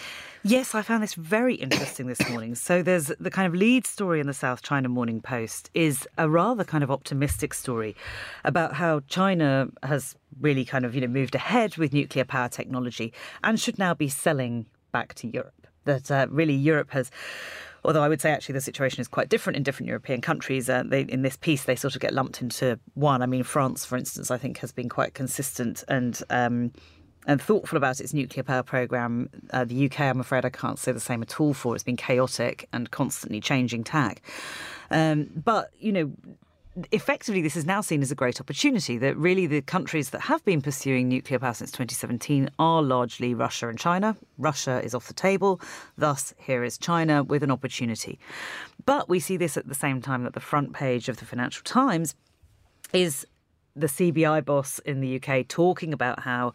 Yes, 0.48 0.76
I 0.76 0.84
found 0.84 1.02
this 1.02 1.16
very 1.16 1.56
interesting 1.56 2.06
this 2.06 2.30
morning. 2.30 2.54
So 2.54 2.84
there's 2.84 3.08
the 3.20 3.32
kind 3.32 3.48
of 3.48 3.56
lead 3.56 3.88
story 3.88 4.20
in 4.20 4.28
the 4.28 4.34
South 4.34 4.62
China 4.62 4.88
Morning 4.88 5.20
Post 5.20 5.72
is 5.74 6.08
a 6.20 6.30
rather 6.30 6.64
kind 6.64 6.84
of 6.84 6.92
optimistic 6.92 7.52
story 7.52 7.96
about 8.44 8.76
how 8.76 9.00
China 9.08 9.70
has 9.82 10.16
really 10.40 10.64
kind 10.64 10.86
of, 10.86 10.94
you 10.94 11.02
know, 11.02 11.08
moved 11.08 11.34
ahead 11.34 11.78
with 11.78 11.94
nuclear 11.94 12.26
power 12.26 12.48
technology 12.48 13.12
and 13.44 13.60
should 13.60 13.80
now 13.80 13.96
be 13.96 14.08
selling 14.08 14.68
back 14.92 15.16
to 15.16 15.28
Europe. 15.28 15.66
That 15.86 16.12
uh, 16.12 16.28
really 16.30 16.54
Europe 16.54 16.92
has 16.92 17.10
although 17.84 18.04
I 18.04 18.10
would 18.10 18.22
say 18.22 18.32
actually 18.32 18.54
the 18.54 18.62
situation 18.62 19.02
is 19.02 19.08
quite 19.08 19.30
different 19.30 19.58
in 19.58 19.64
different 19.64 19.88
European 19.88 20.22
countries. 20.22 20.70
Uh, 20.70 20.84
they, 20.86 21.02
in 21.02 21.24
this 21.24 21.38
piece, 21.38 21.64
they 21.64 21.76
sort 21.76 21.96
of 21.96 22.02
get 22.02 22.14
lumped 22.14 22.42
into 22.42 22.80
one. 22.94 23.22
I 23.24 23.26
mean, 23.26 23.44
France, 23.44 23.84
for 23.84 23.98
instance, 23.98 24.30
I 24.30 24.38
think 24.38 24.60
has 24.60 24.72
been 24.72 24.90
quite 24.90 25.16
consistent 25.16 25.84
and 25.88 26.22
um, 26.30 26.72
and 27.26 27.42
thoughtful 27.42 27.78
about 27.78 28.00
its 28.00 28.14
nuclear 28.14 28.44
power 28.44 28.64
programme. 28.64 29.30
Uh, 29.52 29.66
the 29.66 29.86
UK, 29.86 30.02
I'm 30.02 30.20
afraid, 30.20 30.46
I 30.46 30.50
can't 30.50 30.80
say 30.80 30.92
the 30.92 31.00
same 31.00 31.22
at 31.22 31.40
all 31.40 31.54
for. 31.54 31.76
It's 31.76 31.84
been 31.84 31.98
chaotic 31.98 32.68
and 32.72 32.92
constantly 32.92 33.40
changing 33.40 33.84
tack. 33.84 34.22
Um, 34.92 35.30
but, 35.36 35.72
you 35.80 35.92
know, 35.92 36.12
effectively, 36.92 37.42
this 37.42 37.56
is 37.56 37.66
now 37.66 37.82
seen 37.82 38.02
as 38.02 38.12
a 38.12 38.16
great 38.16 38.40
opportunity 38.40 38.98
that 38.98 39.16
really 39.18 39.48
the 39.48 39.62
countries 39.62 40.10
that 40.12 40.22
have 40.22 40.44
been 40.46 40.62
pursuing 40.62 41.08
nuclear 41.08 41.40
power 41.40 41.54
since 41.54 41.72
2017 41.72 42.50
are 42.60 42.82
largely 42.82 43.34
Russia 43.34 43.70
and 43.70 43.80
China. 43.80 44.16
Russia 44.38 44.82
is 44.84 44.94
off 44.94 45.08
the 45.08 45.14
table. 45.14 45.60
Thus, 45.98 46.34
here 46.38 46.64
is 46.64 46.78
China 46.78 47.24
with 47.24 47.44
an 47.44 47.52
opportunity. 47.52 48.20
But 48.86 49.10
we 49.10 49.20
see 49.20 49.38
this 49.38 49.58
at 49.58 49.68
the 49.68 49.76
same 49.76 50.02
time 50.02 50.24
that 50.24 50.34
the 50.34 50.40
front 50.40 50.74
page 50.74 51.10
of 51.10 51.18
the 51.18 51.26
Financial 51.26 51.64
Times 51.64 52.14
is 52.94 53.26
the 53.76 53.88
CBI 53.88 54.44
boss 54.46 54.80
in 54.80 55.02
the 55.02 55.22
UK 55.22 55.48
talking 55.48 55.94
about 55.94 56.22
how 56.22 56.54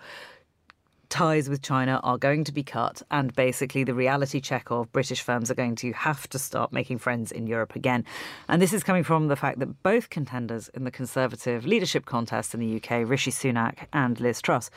ties 1.11 1.49
with 1.49 1.61
China 1.61 2.01
are 2.03 2.17
going 2.17 2.45
to 2.45 2.53
be 2.53 2.63
cut, 2.63 3.03
and 3.11 3.35
basically 3.35 3.85
the 3.85 3.93
reality 3.93 4.41
check 4.41 4.71
of 4.71 4.91
British 4.93 5.21
firms 5.21 5.51
are 5.51 5.55
going 5.55 5.75
to 5.77 5.93
have 5.93 6.29
to 6.31 6.39
start 6.39 6.73
making 6.73 6.99
friends 6.99 7.31
in 7.31 7.47
Europe 7.47 7.77
again. 7.77 8.05
And 8.49 8.63
this 8.63 8.73
is 8.73 8.83
coming 8.83 9.05
from 9.05 9.29
the 9.29 9.37
fact 9.37 9.59
that 9.59 9.83
both 9.83 10.09
contenders 10.09 10.69
in 10.69 10.85
the 10.85 10.91
Conservative 10.91 11.67
leadership 11.67 12.07
contest 12.07 12.55
in 12.55 12.61
the 12.61 12.77
UK, 12.77 13.09
Rishi 13.09 13.31
Sunak 13.31 13.87
and 13.93 14.19
Liz 14.21 14.41
Truss, 14.41 14.71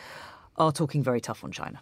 are 0.57 0.71
talking 0.71 1.03
very 1.03 1.21
tough 1.21 1.43
on 1.43 1.51
China. 1.51 1.79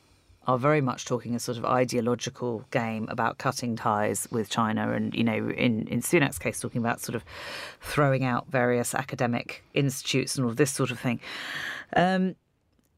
Are 0.48 0.58
very 0.58 0.81
much 0.81 1.05
talking 1.05 1.36
a 1.36 1.39
sort 1.39 1.58
of 1.58 1.65
ideological 1.65 2.65
game 2.72 3.08
about 3.10 3.38
cutting 3.38 3.75
ties 3.75 4.27
with 4.31 4.50
China, 4.50 4.91
and 4.91 5.13
you 5.13 5.24
know, 5.24 5.50
in 5.50 5.88
in 5.88 6.01
Sunak's 6.01 6.39
case, 6.39 6.60
talking 6.60 6.81
about 6.81 7.00
sort 7.00 7.15
of 7.15 7.24
throwing 7.79 8.25
out 8.25 8.48
various 8.50 8.96
academic 8.96 9.63
institutes 9.75 10.36
and 10.36 10.46
all 10.46 10.51
this 10.51 10.72
sort 10.72 10.89
of 10.89 11.00
thing. 11.00 11.20
Um, 11.96 12.36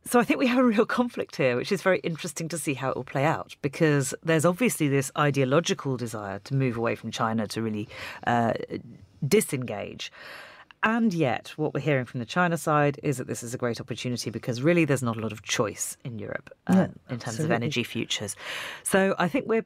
so 0.06 0.20
I 0.20 0.24
think 0.24 0.40
we 0.40 0.48
have 0.48 0.60
a 0.60 0.64
real 0.64 0.86
conflict 0.86 1.36
here, 1.36 1.56
which 1.56 1.72
is 1.72 1.82
very 1.82 2.00
interesting 2.00 2.50
to 2.50 2.58
see 2.58 2.74
how 2.74 2.90
it 2.90 2.96
will 2.96 3.04
play 3.04 3.26
out 3.26 3.56
because 3.62 4.14
there's 4.24 4.46
obviously 4.46 4.88
this 4.88 5.12
ideological 5.18 5.98
desire 5.98 6.40
to 6.40 6.56
move 6.56 6.78
away 6.78 6.96
from 6.96 7.12
China 7.12 7.48
to 7.48 7.62
really 7.62 7.88
uh, 8.28 8.54
disengage. 9.26 10.12
And 10.84 11.14
yet, 11.14 11.54
what 11.56 11.74
we're 11.74 11.80
hearing 11.80 12.04
from 12.04 12.20
the 12.20 12.26
China 12.26 12.58
side 12.58 13.00
is 13.04 13.18
that 13.18 13.28
this 13.28 13.42
is 13.42 13.54
a 13.54 13.58
great 13.58 13.80
opportunity 13.80 14.30
because 14.30 14.62
really 14.62 14.84
there's 14.84 15.02
not 15.02 15.16
a 15.16 15.22
lot 15.22 15.32
of 15.32 15.42
choice 15.42 15.96
in 16.04 16.20
Europe 16.20 16.50
um, 16.68 16.78
in 16.78 16.90
terms 17.20 17.24
absolutely. 17.24 17.46
of 17.46 17.52
energy 17.52 17.84
futures. 17.84 18.36
So 18.84 19.16
I 19.18 19.30
think 19.30 19.48
we're 19.48 19.66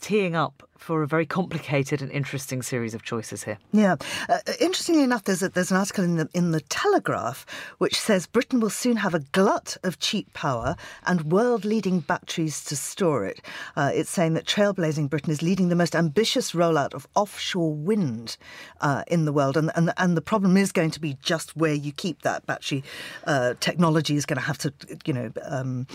teeing 0.00 0.34
up 0.34 0.67
for 0.78 1.02
a 1.02 1.06
very 1.06 1.26
complicated 1.26 2.00
and 2.00 2.10
interesting 2.10 2.62
series 2.62 2.94
of 2.94 3.02
choices 3.02 3.44
here. 3.44 3.58
Yeah, 3.72 3.96
uh, 4.28 4.38
interestingly 4.60 5.02
enough, 5.02 5.24
there's 5.24 5.42
a, 5.42 5.48
there's 5.50 5.70
an 5.70 5.76
article 5.76 6.04
in 6.04 6.16
the 6.16 6.28
in 6.32 6.52
the 6.52 6.60
Telegraph 6.60 7.44
which 7.78 7.98
says 7.98 8.26
Britain 8.26 8.60
will 8.60 8.70
soon 8.70 8.96
have 8.96 9.14
a 9.14 9.20
glut 9.20 9.76
of 9.82 9.98
cheap 9.98 10.32
power 10.32 10.76
and 11.06 11.24
world-leading 11.24 12.00
batteries 12.00 12.64
to 12.64 12.76
store 12.76 13.26
it. 13.26 13.40
Uh, 13.76 13.90
it's 13.92 14.10
saying 14.10 14.34
that 14.34 14.46
Trailblazing 14.46 15.10
Britain 15.10 15.30
is 15.30 15.42
leading 15.42 15.68
the 15.68 15.76
most 15.76 15.94
ambitious 15.94 16.52
rollout 16.52 16.94
of 16.94 17.06
offshore 17.14 17.74
wind 17.74 18.36
uh, 18.80 19.02
in 19.08 19.24
the 19.24 19.32
world, 19.32 19.56
and 19.56 19.70
and 19.74 19.92
and 19.96 20.16
the 20.16 20.22
problem 20.22 20.56
is 20.56 20.72
going 20.72 20.90
to 20.92 21.00
be 21.00 21.18
just 21.22 21.56
where 21.56 21.74
you 21.74 21.92
keep 21.92 22.22
that 22.22 22.46
battery 22.46 22.84
uh, 23.26 23.54
technology 23.60 24.16
is 24.16 24.24
going 24.24 24.38
to 24.38 24.46
have 24.46 24.58
to 24.58 24.72
you 25.04 25.12
know 25.12 25.32
um, 25.44 25.86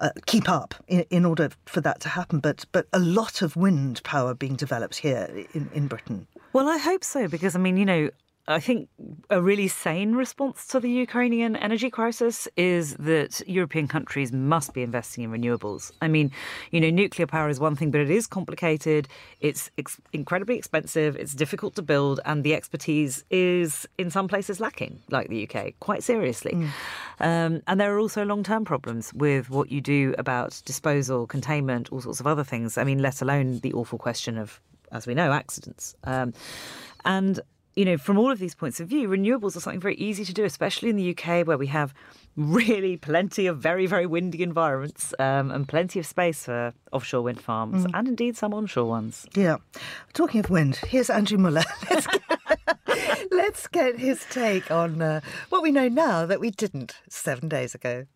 uh, 0.00 0.10
keep 0.26 0.48
up 0.48 0.74
in, 0.88 1.04
in 1.10 1.24
order 1.24 1.50
for 1.66 1.80
that 1.80 2.00
to 2.00 2.08
happen. 2.08 2.40
But 2.40 2.64
but 2.72 2.86
a 2.92 2.98
lot 2.98 3.42
of 3.42 3.56
wind 3.56 4.02
power 4.02 4.31
being 4.34 4.56
developed 4.56 4.96
here 4.96 5.46
in, 5.54 5.70
in 5.74 5.86
Britain? 5.88 6.26
Well, 6.52 6.68
I 6.68 6.78
hope 6.78 7.04
so, 7.04 7.28
because 7.28 7.54
I 7.56 7.58
mean, 7.58 7.76
you 7.76 7.86
know, 7.86 8.10
I 8.48 8.58
think 8.58 8.88
a 9.30 9.40
really 9.40 9.68
sane 9.68 10.14
response 10.14 10.66
to 10.68 10.80
the 10.80 10.90
Ukrainian 10.90 11.54
energy 11.54 11.90
crisis 11.90 12.48
is 12.56 12.96
that 12.96 13.40
European 13.46 13.86
countries 13.86 14.32
must 14.32 14.74
be 14.74 14.82
investing 14.82 15.22
in 15.22 15.30
renewables. 15.30 15.92
I 16.02 16.08
mean, 16.08 16.32
you 16.72 16.80
know, 16.80 16.90
nuclear 16.90 17.28
power 17.28 17.48
is 17.48 17.60
one 17.60 17.76
thing, 17.76 17.92
but 17.92 18.00
it 18.00 18.10
is 18.10 18.26
complicated. 18.26 19.06
It's 19.40 19.70
ex- 19.78 20.00
incredibly 20.12 20.56
expensive. 20.56 21.14
It's 21.14 21.34
difficult 21.34 21.76
to 21.76 21.82
build, 21.82 22.18
and 22.24 22.42
the 22.42 22.54
expertise 22.54 23.24
is 23.30 23.86
in 23.96 24.10
some 24.10 24.26
places 24.26 24.58
lacking, 24.58 24.98
like 25.08 25.28
the 25.28 25.48
UK, 25.48 25.74
quite 25.78 26.02
seriously. 26.02 26.52
Mm. 26.52 26.68
Um, 27.20 27.62
and 27.68 27.80
there 27.80 27.94
are 27.94 28.00
also 28.00 28.24
long-term 28.24 28.64
problems 28.64 29.14
with 29.14 29.50
what 29.50 29.70
you 29.70 29.80
do 29.80 30.16
about 30.18 30.60
disposal, 30.64 31.28
containment, 31.28 31.92
all 31.92 32.00
sorts 32.00 32.18
of 32.18 32.26
other 32.26 32.42
things. 32.42 32.76
I 32.76 32.82
mean, 32.82 32.98
let 32.98 33.22
alone 33.22 33.60
the 33.60 33.72
awful 33.72 33.98
question 33.98 34.36
of 34.36 34.60
as 34.92 35.06
we 35.06 35.14
know, 35.14 35.32
accidents. 35.32 35.94
Um, 36.04 36.34
and 37.04 37.40
you 37.74 37.84
know, 37.84 37.96
from 37.96 38.18
all 38.18 38.30
of 38.30 38.38
these 38.38 38.54
points 38.54 38.80
of 38.80 38.88
view, 38.88 39.08
renewables 39.08 39.56
are 39.56 39.60
something 39.60 39.80
very 39.80 39.94
easy 39.96 40.24
to 40.24 40.34
do, 40.34 40.44
especially 40.44 40.90
in 40.90 40.96
the 40.96 41.16
UK 41.16 41.46
where 41.46 41.58
we 41.58 41.68
have 41.68 41.94
really 42.36 42.96
plenty 42.96 43.46
of 43.46 43.58
very, 43.58 43.86
very 43.86 44.06
windy 44.06 44.42
environments 44.42 45.14
um, 45.18 45.50
and 45.50 45.68
plenty 45.68 45.98
of 45.98 46.06
space 46.06 46.44
for 46.44 46.72
offshore 46.92 47.22
wind 47.22 47.40
farms 47.40 47.86
mm. 47.86 47.90
and 47.94 48.08
indeed 48.08 48.36
some 48.36 48.52
onshore 48.54 48.86
ones. 48.86 49.26
Yeah. 49.34 49.56
Talking 50.12 50.40
of 50.40 50.50
wind, 50.50 50.76
here's 50.76 51.10
Andrew 51.10 51.38
Mueller. 51.38 51.64
Let's 51.90 52.06
get, 52.06 52.22
let's 53.30 53.66
get 53.68 53.98
his 53.98 54.24
take 54.30 54.70
on 54.70 55.00
uh, 55.00 55.20
what 55.48 55.62
we 55.62 55.70
know 55.70 55.88
now 55.88 56.26
that 56.26 56.40
we 56.40 56.50
didn't 56.50 56.96
seven 57.08 57.48
days 57.48 57.74
ago. 57.74 58.06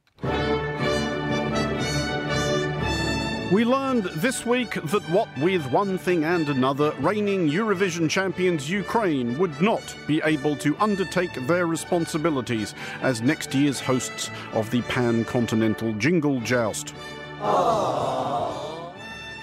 We 3.53 3.65
learned 3.65 4.07
this 4.17 4.45
week 4.45 4.75
that 4.75 5.09
what 5.09 5.29
with 5.38 5.65
one 5.71 5.99
thing 5.99 6.25
and 6.25 6.49
another, 6.49 6.91
reigning 6.99 7.49
Eurovision 7.49 8.11
champions 8.11 8.69
Ukraine 8.69 9.38
would 9.38 9.62
not 9.62 9.95
be 10.09 10.21
able 10.25 10.57
to 10.57 10.76
undertake 10.79 11.33
their 11.47 11.69
responsibilities 11.69 12.75
as 13.03 13.23
next 13.23 13.55
year's 13.55 13.79
hosts 13.79 14.33
of 14.53 14.69
the 14.73 14.83
pan 14.83 15.25
continental 15.25 15.93
jingle 15.93 16.41
joust. 16.41 16.93
Aww. 17.38 18.93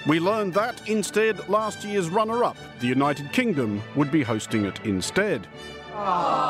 We 0.06 0.20
learned 0.20 0.52
that 0.52 0.86
instead, 0.86 1.48
last 1.48 1.82
year's 1.82 2.10
runner 2.10 2.44
up, 2.44 2.58
the 2.80 2.86
United 2.86 3.32
Kingdom, 3.32 3.82
would 3.96 4.10
be 4.10 4.22
hosting 4.22 4.66
it 4.66 4.84
instead. 4.84 5.46
Aww. 5.94 6.44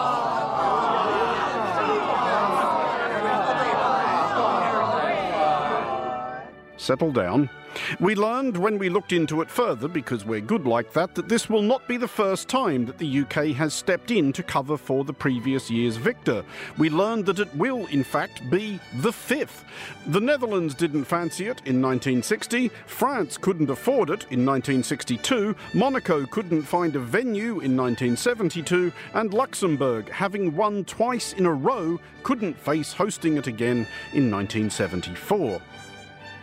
Settle 6.85 7.13
down. 7.13 7.49
We 7.99 8.15
learned 8.15 8.57
when 8.57 8.79
we 8.79 8.89
looked 8.89 9.13
into 9.13 9.41
it 9.41 9.51
further, 9.51 9.89
because 9.89 10.25
we're 10.25 10.41
good 10.41 10.67
like 10.67 10.93
that, 10.93 11.15
that 11.15 11.29
this 11.29 11.49
will 11.49 11.63
not 11.63 11.87
be 11.89 11.97
the 11.97 12.09
first 12.09 12.49
time 12.49 12.87
that 12.87 12.99
the 12.99 13.21
UK 13.21 13.47
has 13.57 13.75
stepped 13.75 14.11
in 14.11 14.33
to 14.35 14.43
cover 14.43 14.77
for 14.77 15.05
the 15.05 15.13
previous 15.13 15.71
year's 15.71 15.97
victor. 15.97 16.45
We 16.79 16.91
learned 16.91 17.27
that 17.27 17.41
it 17.41 17.55
will, 17.57 17.87
in 17.87 18.05
fact, 18.05 18.49
be 18.51 18.79
the 18.95 19.13
fifth. 19.13 19.65
The 20.07 20.21
Netherlands 20.21 20.75
didn't 20.75 21.05
fancy 21.05 21.45
it 21.45 21.61
in 21.65 21.83
1960, 21.83 22.71
France 22.87 23.37
couldn't 23.37 23.71
afford 23.71 24.11
it 24.11 24.23
in 24.31 24.47
1962, 24.47 25.57
Monaco 25.75 26.27
couldn't 26.27 26.63
find 26.63 26.95
a 26.95 27.01
venue 27.01 27.61
in 27.61 27.77
1972, 27.77 28.93
and 29.15 29.35
Luxembourg, 29.35 30.09
having 30.11 30.55
won 30.55 30.85
twice 30.85 31.33
in 31.33 31.47
a 31.47 31.53
row, 31.53 31.99
couldn't 32.23 32.59
face 32.59 32.93
hosting 32.93 33.37
it 33.37 33.47
again 33.47 33.87
in 34.13 34.31
1974. 34.31 35.61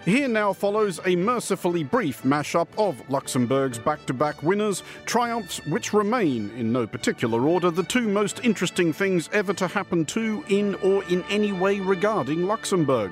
Here 0.05 0.27
now 0.27 0.51
follows 0.51 0.99
a 1.05 1.15
mercifully 1.15 1.83
brief 1.83 2.23
mashup 2.23 2.67
of 2.75 3.07
Luxembourg's 3.07 3.77
back 3.77 4.03
to 4.07 4.15
back 4.15 4.41
winners, 4.41 4.81
triumphs 5.05 5.63
which 5.67 5.93
remain, 5.93 6.49
in 6.57 6.71
no 6.71 6.87
particular 6.87 7.47
order, 7.47 7.69
the 7.69 7.83
two 7.83 8.07
most 8.07 8.43
interesting 8.43 8.93
things 8.93 9.29
ever 9.31 9.53
to 9.53 9.67
happen 9.67 10.03
to, 10.05 10.43
in, 10.49 10.73
or 10.75 11.03
in 11.03 11.23
any 11.29 11.51
way 11.51 11.79
regarding 11.79 12.47
Luxembourg. 12.47 13.11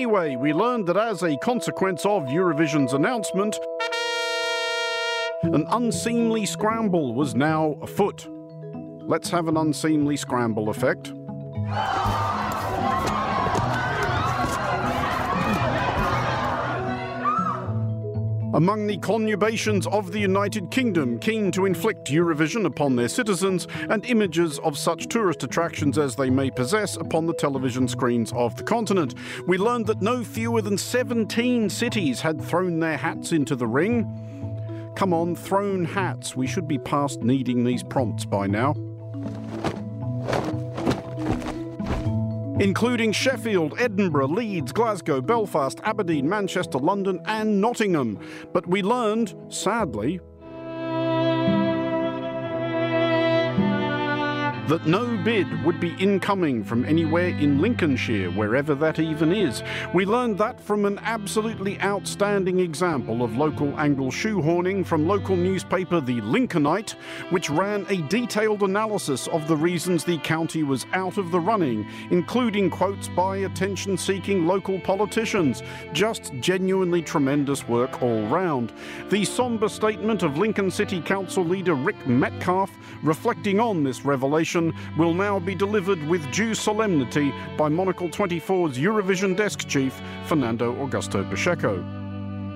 Anyway, 0.00 0.34
we 0.34 0.54
learned 0.54 0.86
that 0.86 0.96
as 0.96 1.22
a 1.22 1.36
consequence 1.36 2.06
of 2.06 2.22
Eurovision's 2.22 2.94
announcement, 2.94 3.58
an 5.42 5.66
unseemly 5.72 6.46
scramble 6.46 7.12
was 7.12 7.34
now 7.34 7.76
afoot. 7.82 8.26
Let's 9.02 9.28
have 9.28 9.46
an 9.46 9.58
unseemly 9.58 10.16
scramble 10.16 10.70
effect. 10.70 11.12
Among 18.54 18.86
the 18.86 18.98
conurbations 18.98 19.86
of 19.86 20.12
the 20.12 20.18
United 20.18 20.70
Kingdom 20.70 21.18
keen 21.18 21.50
to 21.52 21.66
inflict 21.66 22.08
Eurovision 22.08 22.64
upon 22.64 22.96
their 22.96 23.08
citizens 23.08 23.68
and 23.88 24.04
images 24.06 24.58
of 24.60 24.76
such 24.76 25.06
tourist 25.08 25.42
attractions 25.42 25.98
as 25.98 26.16
they 26.16 26.30
may 26.30 26.50
possess 26.50 26.96
upon 26.96 27.26
the 27.26 27.34
television 27.34 27.86
screens 27.86 28.32
of 28.34 28.56
the 28.56 28.64
continent. 28.64 29.14
We 29.46 29.58
learned 29.58 29.86
that 29.86 30.02
no 30.02 30.24
fewer 30.24 30.62
than 30.62 30.78
17 30.78 31.70
cities 31.70 32.20
had 32.20 32.40
thrown 32.40 32.80
their 32.80 32.96
hats 32.96 33.32
into 33.32 33.54
the 33.54 33.66
ring. 33.66 34.92
Come 34.96 35.14
on, 35.14 35.36
thrown 35.36 35.84
hats. 35.84 36.34
We 36.34 36.46
should 36.46 36.66
be 36.66 36.78
past 36.78 37.22
needing 37.22 37.64
these 37.64 37.82
prompts 37.82 38.24
by 38.24 38.46
now. 38.46 38.74
Including 42.60 43.10
Sheffield, 43.10 43.74
Edinburgh, 43.78 44.28
Leeds, 44.28 44.70
Glasgow, 44.70 45.20
Belfast, 45.22 45.80
Aberdeen, 45.82 46.28
Manchester, 46.28 46.78
London, 46.78 47.18
and 47.24 47.60
Nottingham. 47.60 48.18
But 48.52 48.66
we 48.66 48.82
learned, 48.82 49.34
sadly, 49.48 50.20
that 54.68 54.86
no 54.86 55.16
bid 55.24 55.64
would 55.64 55.80
be 55.80 55.94
incoming 55.98 56.64
from 56.64 56.84
anywhere 56.84 57.28
in 57.28 57.60
Lincolnshire, 57.60 58.30
wherever 58.30 58.74
that 58.74 58.98
even 58.98 59.32
is. 59.32 59.62
We 59.94 60.04
learned 60.04 60.38
that 60.38 60.60
from 60.60 60.84
an 60.84 60.98
absolutely 61.02 61.80
outstanding 61.80 62.60
example 62.60 63.22
of 63.22 63.36
local 63.36 63.78
angle 63.78 64.10
shoehorning 64.10 64.86
from 64.86 65.06
local 65.06 65.36
newspaper 65.36 66.00
The 66.00 66.20
Lincolnite, 66.20 66.92
which 67.30 67.50
ran 67.50 67.86
a 67.88 68.02
detailed 68.08 68.62
analysis 68.62 69.26
of 69.28 69.46
the 69.48 69.56
reasons 69.56 70.04
the 70.04 70.18
county 70.18 70.62
was 70.62 70.86
out 70.92 71.18
of 71.18 71.30
the 71.30 71.40
running, 71.40 71.86
including 72.10 72.70
quotes 72.70 73.08
by 73.08 73.38
attention 73.38 73.96
seeking 73.96 74.46
local 74.46 74.80
politicians. 74.80 75.62
Just 75.92 76.32
genuinely 76.40 77.02
tremendous 77.02 77.68
work 77.68 78.02
all 78.02 78.26
round. 78.28 78.72
The 79.10 79.24
sombre 79.24 79.68
statement 79.68 80.22
of 80.22 80.38
Lincoln 80.38 80.70
City 80.70 81.00
Council 81.00 81.44
leader 81.44 81.74
Rick 81.74 82.06
Metcalf 82.06 82.70
reflecting 83.02 83.60
on 83.60 83.82
this 83.84 84.04
revelation 84.04 84.74
will 84.96 85.09
now 85.14 85.38
be 85.38 85.54
delivered 85.54 86.02
with 86.08 86.30
due 86.32 86.54
solemnity 86.54 87.32
by 87.56 87.68
Monocle 87.68 88.08
24's 88.08 88.78
Eurovision 88.78 89.36
desk 89.36 89.66
chief, 89.68 90.00
Fernando 90.26 90.74
Augusto 90.74 91.28
Pacheco. 91.28 91.84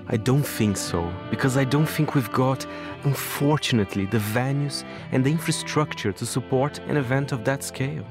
I 0.08 0.18
don't 0.18 0.46
think 0.46 0.76
so, 0.76 1.10
because 1.30 1.56
I 1.56 1.64
don't 1.64 1.88
think 1.88 2.14
we've 2.14 2.32
got, 2.32 2.66
unfortunately, 3.04 4.04
the 4.06 4.18
venues 4.18 4.84
and 5.12 5.24
the 5.24 5.30
infrastructure 5.30 6.12
to 6.12 6.26
support 6.26 6.78
an 6.80 6.96
event 6.96 7.32
of 7.32 7.44
that 7.44 7.62
scale. 7.62 8.06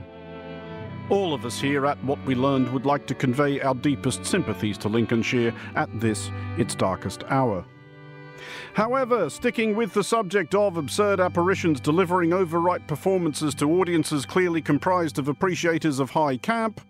All 1.10 1.34
of 1.34 1.45
us 1.45 1.60
here 1.60 1.86
at 1.86 2.03
What 2.03 2.23
We 2.25 2.34
Learned 2.34 2.71
would 2.73 2.86
like 2.86 3.06
to 3.08 3.13
convey 3.13 3.62
our 3.62 3.75
deepest 3.75 4.25
sympathies 4.25 4.77
to 4.79 4.89
Lincolnshire 4.89 5.53
at 5.75 5.89
this, 5.99 6.32
its 6.58 6.73
darkest 6.73 7.23
hour. 7.29 7.63
However, 8.74 9.30
sticking 9.30 9.76
with 9.76 9.93
the 9.93 10.04
subject 10.04 10.56
of 10.56 10.78
absurd 10.78 11.19
apparitions 11.19 11.80
delivering 11.80 12.34
overripe 12.34 12.88
performances 12.88 13.54
to 13.56 13.72
audiences 13.80 14.26
clearly 14.26 14.62
comprised 14.62 15.19
of 15.19 15.28
appreciators 15.28 16.00
of 16.00 16.12
high 16.12 16.38
camp. 16.38 16.82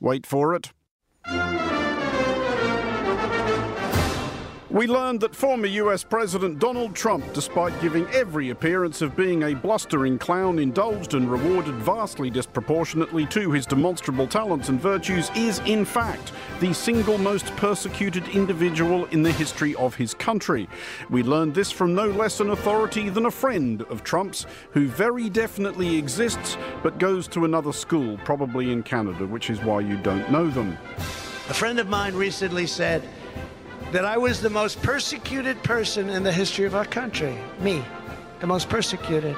Wait 0.00 0.26
for 0.26 0.54
it. 0.54 0.72
We 4.76 4.86
learned 4.86 5.22
that 5.22 5.34
former 5.34 5.68
US 5.68 6.04
President 6.04 6.58
Donald 6.58 6.94
Trump, 6.94 7.32
despite 7.32 7.80
giving 7.80 8.06
every 8.08 8.50
appearance 8.50 9.00
of 9.00 9.16
being 9.16 9.44
a 9.44 9.54
blustering 9.54 10.18
clown, 10.18 10.58
indulged 10.58 11.14
and 11.14 11.30
rewarded 11.30 11.76
vastly 11.76 12.28
disproportionately 12.28 13.24
to 13.28 13.50
his 13.52 13.64
demonstrable 13.64 14.26
talents 14.26 14.68
and 14.68 14.78
virtues, 14.78 15.30
is 15.34 15.60
in 15.60 15.86
fact 15.86 16.32
the 16.60 16.74
single 16.74 17.16
most 17.16 17.46
persecuted 17.56 18.28
individual 18.28 19.06
in 19.06 19.22
the 19.22 19.32
history 19.32 19.74
of 19.76 19.94
his 19.94 20.12
country. 20.12 20.68
We 21.08 21.22
learned 21.22 21.54
this 21.54 21.70
from 21.70 21.94
no 21.94 22.08
less 22.08 22.40
an 22.40 22.50
authority 22.50 23.08
than 23.08 23.24
a 23.24 23.30
friend 23.30 23.80
of 23.88 24.04
Trump's, 24.04 24.44
who 24.72 24.88
very 24.88 25.30
definitely 25.30 25.96
exists 25.96 26.58
but 26.82 26.98
goes 26.98 27.28
to 27.28 27.46
another 27.46 27.72
school, 27.72 28.18
probably 28.26 28.72
in 28.72 28.82
Canada, 28.82 29.26
which 29.26 29.48
is 29.48 29.58
why 29.62 29.80
you 29.80 29.96
don't 29.96 30.30
know 30.30 30.50
them. 30.50 30.76
A 31.48 31.54
friend 31.54 31.78
of 31.78 31.88
mine 31.88 32.14
recently 32.14 32.66
said 32.66 33.08
that 33.92 34.04
I 34.04 34.16
was 34.16 34.40
the 34.40 34.50
most 34.50 34.82
persecuted 34.82 35.62
person 35.62 36.10
in 36.10 36.22
the 36.22 36.32
history 36.32 36.64
of 36.66 36.74
our 36.74 36.84
country. 36.84 37.38
Me, 37.60 37.84
the 38.40 38.46
most 38.46 38.68
persecuted. 38.68 39.36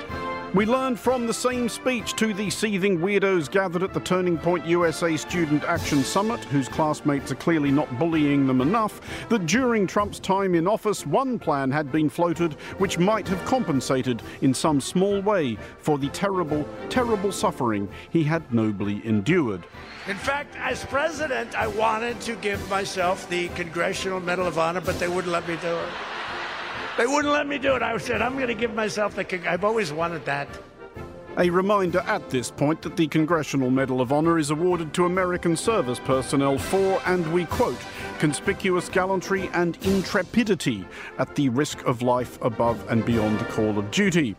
We 0.54 0.64
learned 0.64 0.98
from 0.98 1.26
the 1.26 1.34
same 1.34 1.68
speech 1.68 2.14
to 2.14 2.32
the 2.32 2.48
seething 2.48 3.00
weirdos 3.00 3.50
gathered 3.50 3.82
at 3.82 3.92
the 3.92 4.00
Turning 4.00 4.38
Point 4.38 4.64
USA 4.64 5.14
Student 5.14 5.62
Action 5.64 6.02
Summit, 6.02 6.42
whose 6.44 6.70
classmates 6.70 7.30
are 7.30 7.34
clearly 7.34 7.70
not 7.70 7.98
bullying 7.98 8.46
them 8.46 8.62
enough, 8.62 9.28
that 9.28 9.44
during 9.44 9.86
Trump's 9.86 10.18
time 10.18 10.54
in 10.54 10.66
office, 10.66 11.04
one 11.04 11.38
plan 11.38 11.70
had 11.70 11.92
been 11.92 12.08
floated 12.08 12.54
which 12.78 12.98
might 12.98 13.28
have 13.28 13.44
compensated 13.44 14.22
in 14.40 14.54
some 14.54 14.80
small 14.80 15.20
way 15.20 15.58
for 15.80 15.98
the 15.98 16.08
terrible, 16.08 16.66
terrible 16.88 17.30
suffering 17.30 17.86
he 18.08 18.24
had 18.24 18.50
nobly 18.50 19.02
endured. 19.04 19.66
In 20.06 20.16
fact, 20.16 20.56
as 20.56 20.82
president, 20.86 21.54
I 21.56 21.66
wanted 21.66 22.22
to 22.22 22.36
give 22.36 22.70
myself 22.70 23.28
the 23.28 23.48
Congressional 23.48 24.20
Medal 24.20 24.46
of 24.46 24.58
Honor, 24.58 24.80
but 24.80 24.98
they 24.98 25.08
wouldn't 25.08 25.30
let 25.30 25.46
me 25.46 25.58
do 25.60 25.76
it. 25.76 25.88
They 26.98 27.06
wouldn't 27.06 27.32
let 27.32 27.46
me 27.46 27.58
do 27.58 27.76
it. 27.76 27.82
I 27.82 27.96
said, 27.98 28.20
I'm 28.20 28.34
going 28.34 28.48
to 28.48 28.54
give 28.54 28.74
myself 28.74 29.14
the. 29.14 29.48
I've 29.48 29.62
always 29.62 29.92
wanted 29.92 30.24
that. 30.24 30.48
A 31.36 31.48
reminder 31.48 32.00
at 32.00 32.28
this 32.28 32.50
point 32.50 32.82
that 32.82 32.96
the 32.96 33.06
Congressional 33.06 33.70
Medal 33.70 34.00
of 34.00 34.12
Honor 34.12 34.36
is 34.36 34.50
awarded 34.50 34.92
to 34.94 35.04
American 35.04 35.56
service 35.56 36.00
personnel 36.00 36.58
for, 36.58 37.00
and 37.06 37.32
we 37.32 37.44
quote, 37.44 37.78
conspicuous 38.18 38.88
gallantry 38.88 39.48
and 39.52 39.78
intrepidity 39.86 40.84
at 41.18 41.32
the 41.36 41.48
risk 41.50 41.84
of 41.84 42.02
life 42.02 42.36
above 42.42 42.84
and 42.90 43.04
beyond 43.04 43.38
the 43.38 43.44
call 43.44 43.78
of 43.78 43.88
duty. 43.92 44.34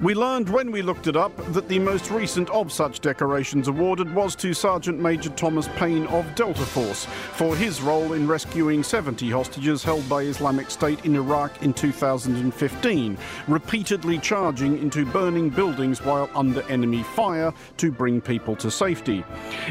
We 0.00 0.14
learned 0.14 0.48
when 0.48 0.70
we 0.70 0.82
looked 0.82 1.06
it 1.06 1.16
up 1.16 1.36
that 1.52 1.68
the 1.68 1.78
most 1.78 2.10
recent 2.10 2.48
of 2.50 2.72
such 2.72 3.00
decorations 3.00 3.68
awarded 3.68 4.14
was 4.14 4.36
to 4.36 4.54
Sergeant 4.54 5.00
Major 5.00 5.30
Thomas 5.30 5.68
Payne 5.76 6.06
of 6.06 6.34
Delta 6.34 6.64
Force 6.64 7.06
for 7.32 7.56
his 7.56 7.80
role 7.80 8.12
in 8.12 8.28
rescuing 8.28 8.82
70 8.82 9.30
hostages 9.30 9.82
held 9.82 10.08
by 10.08 10.22
Islamic 10.22 10.70
State 10.70 11.04
in 11.04 11.16
Iraq 11.16 11.62
in 11.62 11.72
2015, 11.72 13.18
repeatedly 13.48 14.18
charging 14.18 14.78
into 14.78 15.04
burning 15.06 15.50
buildings 15.50 16.02
while 16.04 16.30
under 16.34 16.62
enemy 16.70 17.02
fire 17.02 17.52
to 17.76 17.90
bring 17.90 18.20
people 18.20 18.54
to 18.56 18.70
safety. 18.70 19.24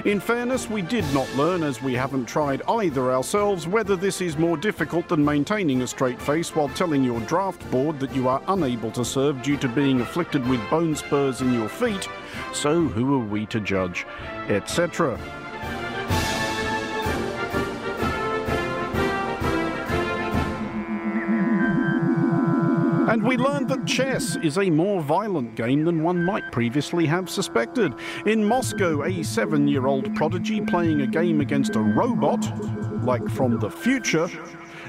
In 0.05 0.19
fairness, 0.19 0.69
we 0.69 0.81
did 0.81 1.05
not 1.13 1.33
learn, 1.35 1.63
as 1.63 1.81
we 1.81 1.93
haven't 1.93 2.25
tried 2.25 2.61
either 2.67 3.11
ourselves, 3.11 3.67
whether 3.67 3.95
this 3.95 4.21
is 4.21 4.37
more 4.37 4.57
difficult 4.57 5.07
than 5.07 5.23
maintaining 5.23 5.81
a 5.81 5.87
straight 5.87 6.21
face 6.21 6.55
while 6.55 6.69
telling 6.69 7.03
your 7.03 7.21
draft 7.21 7.69
board 7.71 7.99
that 7.99 8.13
you 8.13 8.27
are 8.27 8.41
unable 8.47 8.91
to 8.91 9.05
serve 9.05 9.41
due 9.41 9.57
to 9.57 9.69
being 9.69 9.86
being 9.87 10.01
afflicted 10.01 10.45
with 10.49 10.59
bone 10.69 10.93
spurs 10.93 11.39
in 11.39 11.53
your 11.53 11.69
feet, 11.69 12.09
so 12.51 12.81
who 12.81 13.15
are 13.15 13.25
we 13.25 13.45
to 13.45 13.61
judge, 13.61 14.05
etc. 14.49 15.17
And 23.09 23.23
we 23.23 23.37
learned 23.37 23.69
that 23.69 23.85
chess 23.85 24.35
is 24.43 24.57
a 24.57 24.69
more 24.69 25.01
violent 25.01 25.55
game 25.55 25.85
than 25.85 26.03
one 26.03 26.21
might 26.21 26.51
previously 26.51 27.05
have 27.05 27.29
suspected. 27.29 27.93
In 28.25 28.43
Moscow, 28.43 29.05
a 29.05 29.23
seven 29.23 29.69
year 29.69 29.87
old 29.87 30.13
prodigy 30.15 30.59
playing 30.59 30.99
a 30.99 31.07
game 31.07 31.39
against 31.39 31.77
a 31.77 31.79
robot, 31.79 32.45
like 33.05 33.25
from 33.29 33.57
the 33.57 33.71
future, 33.71 34.29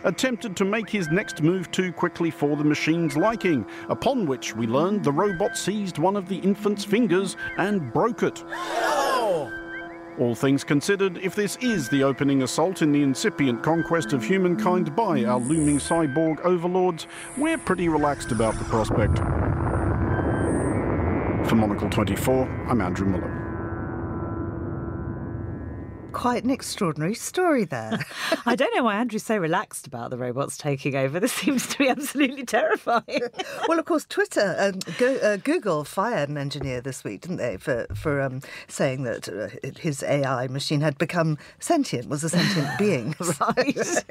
attempted 0.05 0.57
to 0.57 0.65
make 0.65 0.89
his 0.89 1.09
next 1.09 1.43
move 1.43 1.71
too 1.71 1.93
quickly 1.93 2.31
for 2.31 2.57
the 2.57 2.65
machine's 2.65 3.17
liking, 3.17 3.67
upon 3.89 4.27
which 4.27 4.55
we 4.55 4.67
learned 4.67 5.05
the 5.05 5.13
robot 5.13 5.57
seized 5.57 5.99
one 5.99 6.17
of 6.17 6.29
the 6.29 6.39
infant's 6.39 6.85
fingers 6.85 7.37
and 7.57 7.93
broke 7.93 8.23
it. 8.23 8.43
All 10.19 10.35
things 10.35 10.65
considered, 10.65 11.19
if 11.19 11.37
this 11.37 11.57
is 11.61 11.89
the 11.89 12.03
opening 12.03 12.43
assault 12.43 12.83
in 12.83 12.91
the 12.91 13.03
incipient 13.03 13.63
conquest 13.63 14.13
of 14.13 14.25
humankind 14.25 14.97
by 14.97 15.25
our 15.25 15.39
looming 15.39 15.79
cyborg 15.79 16.41
overlords, 16.41 17.07
we're 17.37 17.59
pretty 17.59 17.89
relaxed 17.89 18.33
about 18.33 18.59
the 18.59 18.65
prospect. 18.65 19.19
For 21.49 21.55
Monocle 21.55 21.89
24, 21.89 22.67
I'm 22.69 22.81
Andrew 22.81 23.07
Mueller 23.07 23.38
quite 26.13 26.45
an 26.45 26.51
extraordinary 26.51 27.15
story 27.15 27.65
there. 27.65 27.99
I 28.47 28.57
don't 28.57 28.75
know 28.75 28.85
why 28.85 28.97
Andrew's 28.97 29.25
so 29.25 29.37
relaxed 29.37 29.87
about 29.87 30.11
the 30.11 30.19
robots 30.19 30.57
taking 30.57 30.95
over. 30.95 31.21
This 31.21 31.33
seems 31.39 31.67
to 31.69 31.79
be 31.79 31.89
absolutely 31.89 32.45
terrifying. 32.45 33.21
well, 33.69 33.79
of 33.79 33.85
course, 33.85 34.05
Twitter 34.09 34.55
and 34.59 34.85
Go, 34.99 35.17
uh, 35.17 35.37
Google 35.37 35.85
fired 35.85 36.29
an 36.29 36.39
engineer 36.39 36.81
this 36.81 37.05
week, 37.05 37.23
didn't 37.23 37.37
they, 37.37 37.57
for 37.57 37.87
for 37.95 38.21
um, 38.21 38.41
saying 38.69 39.05
that 39.05 39.29
uh, 39.29 39.49
his 39.79 40.03
AI 40.03 40.49
machine 40.49 40.81
had 40.81 40.99
become 40.99 41.39
sentient, 41.59 42.09
was 42.09 42.25
a 42.25 42.29
sentient 42.29 42.69
being. 42.79 43.15
right. 43.41 44.05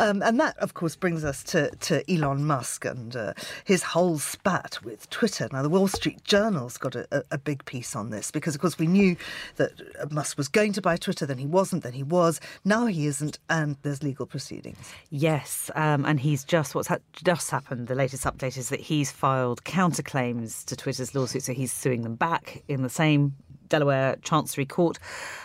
um, 0.00 0.22
and 0.22 0.38
that, 0.40 0.56
of 0.58 0.74
course, 0.74 0.96
brings 0.96 1.24
us 1.24 1.42
to, 1.44 1.70
to 1.76 2.02
Elon 2.12 2.44
Musk 2.44 2.84
and 2.84 3.16
uh, 3.16 3.32
his 3.64 3.82
whole 3.82 4.18
spat 4.18 4.78
with 4.84 5.08
Twitter. 5.10 5.48
Now, 5.52 5.62
the 5.62 5.68
Wall 5.68 5.88
Street 5.88 6.22
Journal's 6.24 6.76
got 6.76 6.94
a, 6.94 7.24
a, 7.30 7.38
big 7.38 7.64
piece 7.64 7.96
on 7.96 8.10
this 8.10 8.30
because, 8.30 8.54
of 8.54 8.60
course, 8.60 8.78
we 8.78 8.86
knew 8.86 9.16
that 9.56 9.72
Musk 10.10 10.36
was 10.36 10.48
going 10.48 10.72
to 10.74 10.82
buy 10.82 10.97
Twitter, 10.98 11.26
then 11.26 11.38
he 11.38 11.46
wasn't, 11.46 11.82
then 11.82 11.92
he 11.92 12.02
was, 12.02 12.40
now 12.64 12.86
he 12.86 13.06
isn't, 13.06 13.38
and 13.48 13.76
there's 13.82 14.02
legal 14.02 14.26
proceedings. 14.26 14.78
Yes, 15.10 15.70
um, 15.74 16.04
and 16.04 16.20
he's 16.20 16.44
just 16.44 16.74
what's 16.74 16.88
ha- 16.88 16.98
just 17.12 17.50
happened. 17.50 17.88
The 17.88 17.94
latest 17.94 18.24
update 18.24 18.56
is 18.56 18.68
that 18.68 18.80
he's 18.80 19.10
filed 19.10 19.64
counterclaims 19.64 20.64
to 20.66 20.76
Twitter's 20.76 21.14
lawsuit, 21.14 21.42
so 21.42 21.52
he's 21.52 21.72
suing 21.72 22.02
them 22.02 22.14
back 22.14 22.62
in 22.68 22.82
the 22.82 22.90
same 22.90 23.34
Delaware 23.68 24.16
Chancery 24.22 24.66
Court. 24.66 24.98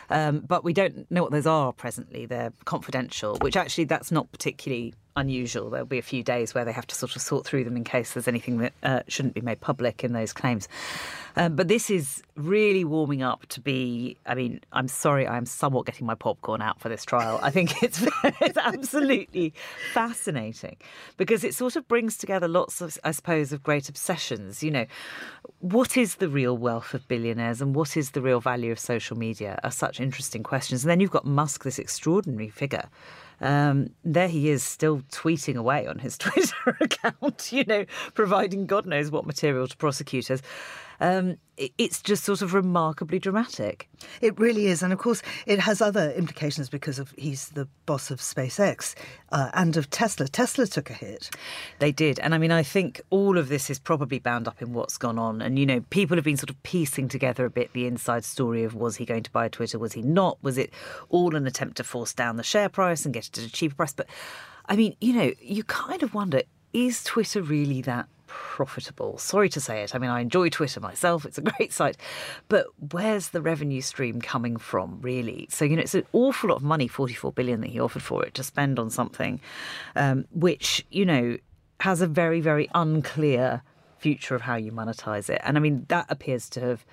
Um, 0.10 0.40
but 0.40 0.64
we 0.64 0.74
don't 0.74 1.10
know 1.12 1.24
what 1.24 1.32
those 1.32 1.48
are 1.48 1.74
presently. 1.74 2.26
They're 2.26 2.54
confidential, 2.66 3.38
which 3.42 3.58
actually 3.58 3.86
that's 3.86 4.12
not 4.12 4.32
particularly 4.32 4.94
unusual. 5.16 5.70
There'll 5.70 5.86
be 5.86 5.98
a 5.98 6.04
few 6.04 6.24
days 6.24 6.54
where 6.54 6.66
they 6.66 6.72
have 6.72 6.88
to 6.88 6.96
sort 6.96 7.16
of 7.16 7.22
sort 7.22 7.46
through 7.46 7.64
them 7.64 7.78
in 7.78 7.84
case 7.84 8.14
there's 8.14 8.28
anything 8.28 8.58
that 8.60 8.74
uh, 8.84 9.02
shouldn't 9.08 9.34
be 9.34 9.42
made 9.42 9.62
public 9.62 10.04
in 10.04 10.14
those 10.14 10.34
claims. 10.34 10.68
Um, 11.36 11.56
but 11.56 11.68
this 11.68 11.90
is 11.90 12.22
really 12.36 12.84
warming 12.84 13.24
up 13.24 13.46
to 13.48 13.60
be. 13.60 14.18
I 14.26 14.36
mean, 14.36 14.62
I'm 14.72 14.88
sorry, 14.88 15.28
I'm 15.28 15.46
somewhat 15.46 15.86
getting 15.86 16.06
my 16.06 16.16
popcorn 16.16 16.62
out 16.62 16.80
for 16.80 16.90
this 16.90 17.04
trial. 17.04 17.40
I 17.42 17.50
think 17.50 17.82
it's 17.84 18.06
it's 18.24 18.58
absolutely 18.58 19.54
fascinating 19.94 20.78
because 21.18 21.44
it 21.44 21.56
sort 21.56 21.76
of 21.76 21.88
brings 21.88 22.18
together 22.18 22.48
lots 22.48 22.82
of, 22.82 22.98
I 23.04 23.12
suppose, 23.12 23.52
of 23.52 23.64
great 23.64 23.90
obsessions. 23.90 24.62
You 24.64 24.72
know, 24.72 24.86
what 25.60 25.98
is 25.98 26.16
the 26.16 26.30
real 26.30 26.56
wealth 26.56 26.94
of 26.94 27.08
billionaires 27.08 27.62
and 27.62 27.76
what 27.76 27.98
is 27.98 28.12
the 28.12 28.22
real 28.22 28.40
value 28.40 28.72
of 28.72 28.80
social 28.80 29.18
media 29.18 29.60
are 29.64 29.72
such 29.72 30.00
interesting 30.00 30.44
questions. 30.44 30.84
And 30.84 30.92
then 30.92 31.00
you've 31.00 31.12
got 31.12 31.26
Musk, 31.26 31.64
this 31.64 31.80
extraordinary 31.80 32.50
figure 32.50 32.90
um, 33.42 33.88
there 34.04 34.28
he 34.28 34.50
is 34.50 34.64
still 34.64 35.02
tweeting 35.12 35.56
away 35.56 35.88
on 35.88 36.00
his 36.00 36.18
Twitter 36.20 36.78
account, 36.80 37.52
you 37.52 37.64
know, 37.66 37.86
providing 38.14 38.66
God 38.66 38.86
knows 38.86 39.12
what 39.12 39.26
material 39.26 39.68
to 39.68 39.78
prosecutors. 39.78 40.42
Um, 41.04 41.38
it's 41.58 42.02
just 42.02 42.24
sort 42.24 42.42
of 42.42 42.54
remarkably 42.54 43.20
dramatic. 43.20 43.90
It 44.22 44.40
really 44.40 44.68
is, 44.68 44.82
and 44.82 44.94
of 44.94 45.00
course, 45.00 45.22
it 45.46 45.60
has 45.60 45.82
other 45.82 46.12
implications 46.12 46.70
because 46.70 46.98
of 46.98 47.14
he's 47.18 47.50
the 47.50 47.68
boss 47.86 48.10
of 48.10 48.20
SpaceX 48.20 48.96
uh, 49.32 49.52
and 49.54 49.76
of 49.76 49.90
Tesla. 49.90 50.30
Tesla 50.30 50.66
took 50.66 50.90
a 50.90 50.94
hit. 50.94 51.30
They 51.80 51.92
did, 51.92 52.20
and 52.20 52.34
I 52.34 52.38
mean, 52.38 52.52
I 52.52 52.64
think 52.64 53.02
all 53.10 53.38
of 53.38 53.50
this 53.50 53.70
is 53.70 53.80
probably 53.80 54.18
bound 54.18 54.48
up 54.48 54.62
in 54.62 54.72
what's 54.72 54.98
gone 54.98 55.20
on. 55.20 55.42
And 55.42 55.60
you 55.60 55.66
know, 55.66 55.82
people 55.90 56.16
have 56.16 56.24
been 56.24 56.38
sort 56.38 56.50
of 56.50 56.64
piecing 56.64 57.10
together 57.10 57.46
a 57.46 57.50
bit 57.50 57.74
the 57.74 57.86
inside 57.86 58.24
story 58.24 58.64
of 58.64 58.74
was 58.74 58.96
he 58.96 59.06
going 59.06 59.24
to 59.24 59.32
buy 59.32 59.50
Twitter, 59.50 59.78
was 59.78 59.92
he 59.92 60.02
not? 60.02 60.38
Was 60.42 60.58
it 60.58 60.72
all 61.10 61.36
an 61.36 61.46
attempt 61.46 61.78
to 61.78 61.84
force 61.84 62.14
down 62.14 62.38
the 62.38 62.44
share 62.44 62.70
price 62.70 63.04
and 63.04 63.14
get 63.14 63.28
it 63.28 63.38
at 63.38 63.44
a 63.44 63.52
cheaper 63.52 63.76
price? 63.76 63.94
But 63.94 64.08
I 64.68 64.78
mean, 64.78 64.96
you 65.02 65.14
know, 65.14 65.34
you 65.42 65.66
kind 65.66 66.02
of 66.02 66.14
wonder: 66.14 66.44
is 66.72 67.04
Twitter 67.04 67.42
really 67.42 67.82
that 67.82 68.08
profitable. 68.34 69.18
Sorry 69.18 69.48
to 69.50 69.62
say 69.62 69.84
it. 69.84 69.94
I 69.94 70.00
mean, 70.00 70.10
I 70.10 70.20
enjoy 70.20 70.50
Twitter 70.50 70.80
myself, 70.80 71.26
it's 71.26 71.38
a 71.38 71.42
great 71.54 71.72
site. 71.72 71.98
But 72.50 72.68
where's 72.92 73.30
the 73.30 73.42
revenue 73.42 73.82
stream 73.82 74.22
coming 74.22 74.58
from, 74.58 75.00
really? 75.02 75.48
So, 75.50 75.66
you 75.66 75.76
know, 75.76 75.82
it's 75.82 75.96
an 75.96 76.06
awful 76.14 76.50
lot 76.50 76.58
of 76.58 76.64
money, 76.64 76.88
44 76.88 77.32
billion 77.32 77.62
that 77.62 77.70
he 77.70 77.80
offered 77.80 78.04
for 78.04 78.26
it, 78.26 78.34
to 78.36 78.44
spend 78.44 78.80
on 78.80 78.90
something 78.90 79.40
um, 79.96 80.26
which, 80.32 80.86
you 80.90 81.06
know, 81.06 81.38
has 81.80 82.02
a 82.02 82.08
very, 82.08 82.42
very 82.42 82.70
unclear 82.74 83.62
future 83.98 84.36
of 84.36 84.42
how 84.42 84.56
you 84.56 84.72
monetize 84.72 85.30
it. 85.30 85.42
And 85.44 85.58
I 85.58 85.62
mean, 85.62 85.86
that 85.90 86.06
appears 86.10 86.50
to 86.52 86.62
have 86.62 86.86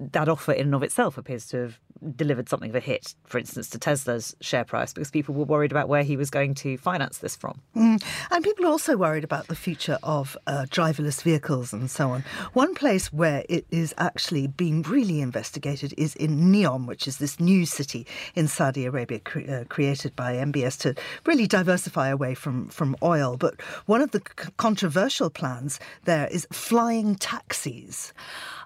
that 0.00 0.28
offer 0.28 0.52
in 0.52 0.66
and 0.66 0.74
of 0.74 0.82
itself 0.82 1.18
appears 1.18 1.46
to 1.46 1.56
have 1.58 1.80
delivered 2.16 2.48
something 2.48 2.70
of 2.70 2.76
a 2.76 2.80
hit, 2.80 3.14
for 3.26 3.38
instance, 3.38 3.68
to 3.68 3.78
Tesla's 3.78 4.34
share 4.40 4.64
price 4.64 4.92
because 4.92 5.10
people 5.10 5.34
were 5.34 5.44
worried 5.44 5.70
about 5.70 5.88
where 5.88 6.02
he 6.02 6.16
was 6.16 6.30
going 6.30 6.54
to 6.54 6.78
finance 6.78 7.18
this 7.18 7.36
from. 7.36 7.60
Mm. 7.76 8.02
And 8.30 8.44
people 8.44 8.64
are 8.64 8.70
also 8.70 8.96
worried 8.96 9.24
about 9.24 9.48
the 9.48 9.54
future 9.54 9.98
of 10.02 10.36
uh, 10.46 10.64
driverless 10.70 11.22
vehicles 11.22 11.72
and 11.74 11.90
so 11.90 12.10
on. 12.10 12.24
One 12.54 12.74
place 12.74 13.12
where 13.12 13.44
it 13.50 13.66
is 13.70 13.94
actually 13.98 14.46
being 14.46 14.82
really 14.82 15.20
investigated 15.20 15.92
is 15.98 16.16
in 16.16 16.50
Neom, 16.50 16.86
which 16.86 17.06
is 17.06 17.18
this 17.18 17.38
new 17.38 17.66
city 17.66 18.06
in 18.34 18.48
Saudi 18.48 18.86
Arabia 18.86 19.20
cre- 19.20 19.50
uh, 19.50 19.64
created 19.68 20.16
by 20.16 20.34
MBS 20.34 20.78
to 20.78 20.94
really 21.26 21.46
diversify 21.46 22.08
away 22.08 22.34
from, 22.34 22.68
from 22.68 22.96
oil. 23.02 23.36
But 23.36 23.60
one 23.84 24.00
of 24.00 24.12
the 24.12 24.20
c- 24.20 24.48
controversial 24.56 25.28
plans 25.28 25.78
there 26.04 26.28
is 26.28 26.46
flying 26.50 27.16
taxis. 27.16 28.14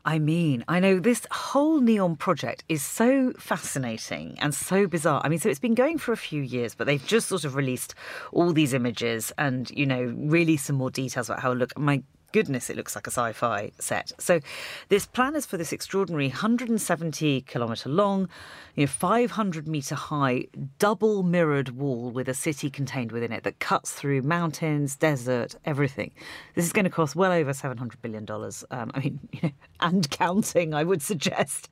I 0.06 0.18
mean, 0.18 0.64
I 0.68 0.80
know 0.80 0.98
this 1.00 1.26
whole 1.30 1.80
Neom 1.80 2.18
project 2.18 2.62
is 2.68 2.84
so 2.84 3.32
fascinating 3.38 4.36
and 4.38 4.54
so 4.54 4.86
bizarre. 4.86 5.22
I 5.24 5.30
mean, 5.30 5.38
so 5.38 5.48
it's 5.48 5.58
been 5.58 5.74
going 5.74 5.96
for 5.96 6.12
a 6.12 6.16
few 6.16 6.42
years, 6.42 6.74
but 6.74 6.86
they've 6.86 7.04
just 7.06 7.28
sort 7.28 7.44
of 7.44 7.54
released 7.54 7.94
all 8.30 8.52
these 8.52 8.74
images 8.74 9.32
and, 9.38 9.70
you 9.70 9.86
know, 9.86 10.14
really 10.18 10.58
some 10.58 10.76
more 10.76 10.90
details 10.90 11.30
about 11.30 11.40
how 11.40 11.52
it 11.52 11.54
look. 11.54 11.78
My 11.78 12.02
goodness, 12.34 12.68
it 12.68 12.76
looks 12.76 12.96
like 12.96 13.06
a 13.06 13.12
sci 13.12 13.32
fi 13.32 13.70
set. 13.78 14.10
So, 14.18 14.40
this 14.88 15.06
plan 15.06 15.36
is 15.36 15.46
for 15.46 15.56
this 15.56 15.72
extraordinary 15.72 16.26
170 16.26 17.42
kilometre 17.42 17.88
long, 17.88 18.28
you 18.74 18.82
know, 18.82 18.86
500 18.88 19.68
metre 19.68 19.94
high, 19.94 20.46
double 20.80 21.22
mirrored 21.22 21.76
wall 21.76 22.10
with 22.10 22.28
a 22.28 22.34
city 22.34 22.70
contained 22.70 23.12
within 23.12 23.30
it 23.30 23.44
that 23.44 23.60
cuts 23.60 23.92
through 23.92 24.22
mountains, 24.22 24.96
desert, 24.96 25.54
everything. 25.64 26.10
This 26.56 26.64
is 26.64 26.72
going 26.72 26.86
to 26.86 26.90
cost 26.90 27.14
well 27.14 27.30
over 27.30 27.52
$700 27.52 28.02
billion. 28.02 28.26
Um, 28.28 28.90
I 28.92 28.98
mean, 28.98 29.20
you 29.30 29.40
know, 29.44 29.50
and 29.78 30.10
counting, 30.10 30.74
I 30.74 30.82
would 30.82 31.02
suggest. 31.02 31.68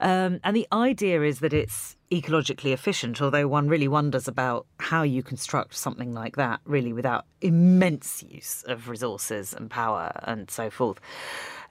Um, 0.00 0.40
and 0.42 0.56
the 0.56 0.66
idea 0.72 1.22
is 1.22 1.38
that 1.38 1.52
it's 1.52 1.96
ecologically 2.10 2.72
efficient, 2.72 3.22
although 3.22 3.46
one 3.46 3.68
really 3.68 3.88
wonders 3.88 4.26
about 4.26 4.66
how 4.78 5.02
you 5.02 5.22
construct 5.22 5.74
something 5.74 6.12
like 6.12 6.36
that 6.36 6.60
really 6.64 6.92
without 6.92 7.24
immense 7.40 8.24
use 8.28 8.64
of 8.66 8.88
resources 8.88 9.54
and 9.54 9.70
power 9.70 10.12
and 10.24 10.50
so 10.50 10.70
forth. 10.70 11.00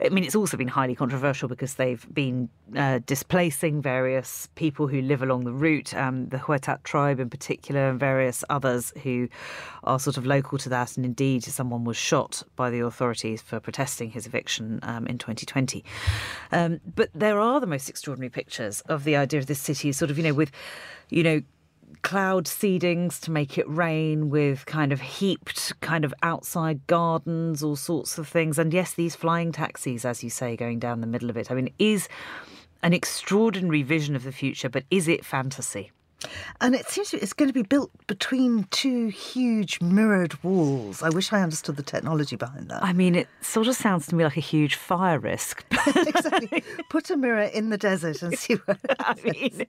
I 0.01 0.09
mean, 0.09 0.23
it's 0.23 0.35
also 0.35 0.55
been 0.55 0.69
highly 0.69 0.95
controversial 0.95 1.49
because 1.49 1.73
they've 1.73 2.05
been 2.13 2.49
uh, 2.75 2.99
displacing 3.05 3.81
various 3.81 4.47
people 4.55 4.87
who 4.87 5.01
live 5.01 5.21
along 5.21 5.43
the 5.43 5.51
route, 5.51 5.93
um, 5.93 6.29
the 6.29 6.37
Huwaitat 6.37 6.83
tribe 6.83 7.19
in 7.19 7.29
particular, 7.29 7.89
and 7.89 7.99
various 7.99 8.43
others 8.49 8.93
who 9.03 9.27
are 9.83 9.99
sort 9.99 10.15
of 10.15 10.25
local 10.25 10.57
to 10.59 10.69
that. 10.69 10.95
And 10.95 11.05
indeed, 11.05 11.43
someone 11.43 11.83
was 11.83 11.97
shot 11.97 12.43
by 12.55 12.69
the 12.69 12.79
authorities 12.79 13.41
for 13.41 13.59
protesting 13.59 14.11
his 14.11 14.25
eviction 14.25 14.79
um, 14.83 15.05
in 15.05 15.17
2020. 15.17 15.83
Um, 16.53 16.79
but 16.95 17.09
there 17.13 17.39
are 17.39 17.59
the 17.59 17.67
most 17.67 17.89
extraordinary 17.89 18.29
pictures 18.29 18.79
of 18.81 19.03
the 19.03 19.17
idea 19.17 19.39
of 19.41 19.47
this 19.47 19.59
city, 19.59 19.91
sort 19.91 20.11
of, 20.11 20.17
you 20.17 20.23
know, 20.23 20.33
with, 20.33 20.51
you 21.09 21.23
know, 21.23 21.41
cloud 22.01 22.45
seedings 22.45 23.19
to 23.21 23.31
make 23.31 23.57
it 23.57 23.67
rain 23.69 24.29
with 24.29 24.65
kind 24.65 24.91
of 24.91 25.01
heaped 25.01 25.79
kind 25.81 26.05
of 26.05 26.13
outside 26.23 26.85
gardens 26.87 27.63
all 27.63 27.75
sorts 27.75 28.17
of 28.17 28.27
things. 28.27 28.57
And 28.57 28.73
yes 28.73 28.93
these 28.93 29.15
flying 29.15 29.51
taxis 29.51 30.05
as 30.05 30.23
you 30.23 30.29
say 30.29 30.55
going 30.55 30.79
down 30.79 31.01
the 31.01 31.07
middle 31.07 31.29
of 31.29 31.37
it. 31.37 31.51
I 31.51 31.55
mean 31.55 31.73
is 31.79 32.07
an 32.81 32.93
extraordinary 32.93 33.83
vision 33.83 34.15
of 34.15 34.23
the 34.23 34.31
future 34.31 34.69
but 34.69 34.85
is 34.89 35.07
it 35.07 35.25
fantasy 35.25 35.91
and 36.61 36.75
it 36.75 36.87
seems 36.87 37.13
it's 37.13 37.33
going 37.33 37.49
to 37.49 37.53
be 37.53 37.63
built 37.63 37.91
between 38.07 38.65
two 38.71 39.07
huge 39.07 39.79
mirrored 39.81 40.41
walls. 40.43 41.01
I 41.01 41.09
wish 41.09 41.31
I 41.31 41.41
understood 41.41 41.77
the 41.77 41.83
technology 41.83 42.35
behind 42.35 42.69
that. 42.69 42.83
I 42.83 42.93
mean, 42.93 43.15
it 43.15 43.27
sort 43.41 43.67
of 43.67 43.75
sounds 43.75 44.07
to 44.07 44.15
me 44.15 44.23
like 44.23 44.37
a 44.37 44.41
huge 44.41 44.75
fire 44.75 45.19
risk. 45.19 45.65
exactly. 45.95 46.63
Put 46.89 47.09
a 47.09 47.17
mirror 47.17 47.43
in 47.43 47.69
the 47.69 47.77
desert 47.77 48.21
and 48.21 48.37
see 48.37 48.55
what 48.55 48.77
I 48.99 49.15
mean, 49.23 49.65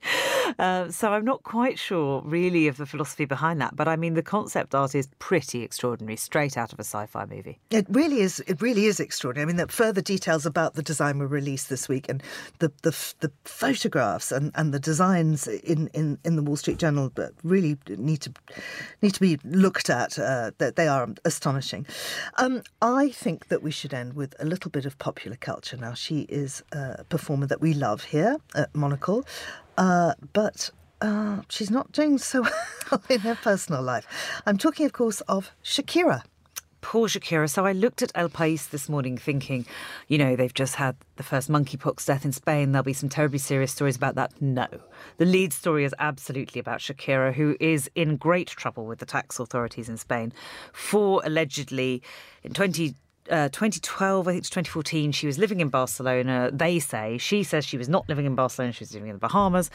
uh, 0.58 0.90
so 0.90 1.12
I'm 1.12 1.24
not 1.24 1.42
quite 1.42 1.78
sure 1.78 2.22
really 2.24 2.66
of 2.68 2.76
the 2.76 2.86
philosophy 2.86 3.24
behind 3.24 3.60
that, 3.60 3.76
but 3.76 3.88
I 3.88 3.96
mean, 3.96 4.14
the 4.14 4.22
concept 4.22 4.74
art 4.74 4.94
is 4.94 5.08
pretty 5.18 5.62
extraordinary, 5.62 6.16
straight 6.16 6.56
out 6.56 6.72
of 6.72 6.78
a 6.78 6.84
sci-fi 6.84 7.26
movie. 7.26 7.58
It 7.70 7.86
really 7.88 8.20
is. 8.20 8.40
It 8.46 8.60
really 8.60 8.86
is 8.86 9.00
extraordinary. 9.00 9.44
I 9.44 9.46
mean, 9.46 9.56
the 9.56 9.68
further 9.68 10.00
details 10.00 10.46
about 10.46 10.74
the 10.74 10.82
design 10.82 11.18
were 11.18 11.26
released 11.26 11.68
this 11.68 11.88
week, 11.88 12.08
and 12.08 12.22
the 12.58 12.72
the, 12.82 12.90
the 13.20 13.30
photographs 13.44 14.32
and, 14.32 14.52
and 14.54 14.72
the 14.72 14.80
designs 14.80 15.46
in, 15.46 15.88
in, 15.88 16.18
in 16.24 16.36
the 16.36 16.39
Wall 16.44 16.56
Street 16.56 16.78
Journal 16.78 17.10
but 17.14 17.32
really 17.42 17.76
need 17.88 18.20
to 18.22 18.32
need 19.02 19.14
to 19.14 19.20
be 19.20 19.38
looked 19.44 19.90
at. 19.90 20.18
Uh, 20.18 20.50
that 20.58 20.76
they 20.76 20.88
are 20.88 21.08
astonishing. 21.24 21.86
Um, 22.36 22.62
I 22.82 23.10
think 23.10 23.48
that 23.48 23.62
we 23.62 23.70
should 23.70 23.94
end 23.94 24.14
with 24.14 24.34
a 24.38 24.44
little 24.44 24.70
bit 24.70 24.86
of 24.86 24.98
popular 24.98 25.36
culture. 25.36 25.76
Now, 25.76 25.94
she 25.94 26.20
is 26.28 26.62
a 26.72 27.04
performer 27.04 27.46
that 27.46 27.60
we 27.60 27.74
love 27.74 28.04
here 28.04 28.36
at 28.54 28.74
Monocle, 28.74 29.24
uh, 29.78 30.14
but 30.32 30.70
uh, 31.00 31.42
she's 31.48 31.70
not 31.70 31.92
doing 31.92 32.18
so 32.18 32.42
well 32.90 33.02
in 33.08 33.20
her 33.20 33.34
personal 33.34 33.82
life. 33.82 34.06
I'm 34.46 34.58
talking, 34.58 34.86
of 34.86 34.92
course, 34.92 35.20
of 35.22 35.52
Shakira. 35.64 36.22
Poor 36.80 37.08
Shakira. 37.08 37.48
So 37.48 37.66
I 37.66 37.72
looked 37.72 38.02
at 38.02 38.10
El 38.14 38.28
País 38.28 38.70
this 38.70 38.88
morning 38.88 39.18
thinking, 39.18 39.66
you 40.08 40.18
know, 40.18 40.34
they've 40.34 40.54
just 40.54 40.76
had 40.76 40.96
the 41.16 41.22
first 41.22 41.50
monkeypox 41.50 42.06
death 42.06 42.24
in 42.24 42.32
Spain. 42.32 42.72
There'll 42.72 42.82
be 42.82 42.92
some 42.92 43.08
terribly 43.08 43.38
serious 43.38 43.72
stories 43.72 43.96
about 43.96 44.14
that. 44.14 44.32
No. 44.40 44.66
The 45.18 45.26
lead 45.26 45.52
story 45.52 45.84
is 45.84 45.94
absolutely 45.98 46.58
about 46.58 46.80
Shakira, 46.80 47.34
who 47.34 47.56
is 47.60 47.90
in 47.94 48.16
great 48.16 48.48
trouble 48.48 48.86
with 48.86 48.98
the 48.98 49.06
tax 49.06 49.38
authorities 49.38 49.88
in 49.88 49.98
Spain 49.98 50.32
for 50.72 51.20
allegedly 51.24 52.02
in 52.42 52.54
20 52.54 52.94
uh, 53.28 53.48
2012, 53.50 54.26
I 54.26 54.32
think 54.32 54.44
to 54.44 54.50
2014, 54.50 55.12
she 55.12 55.26
was 55.26 55.38
living 55.38 55.60
in 55.60 55.68
Barcelona. 55.68 56.50
They 56.52 56.78
say 56.78 57.18
she 57.18 57.42
says 57.42 57.64
she 57.64 57.76
was 57.76 57.88
not 57.88 58.08
living 58.08 58.26
in 58.26 58.34
Barcelona; 58.34 58.72
she 58.72 58.82
was 58.82 58.94
living 58.94 59.08
in 59.08 59.16
the 59.16 59.20
Bahamas 59.20 59.70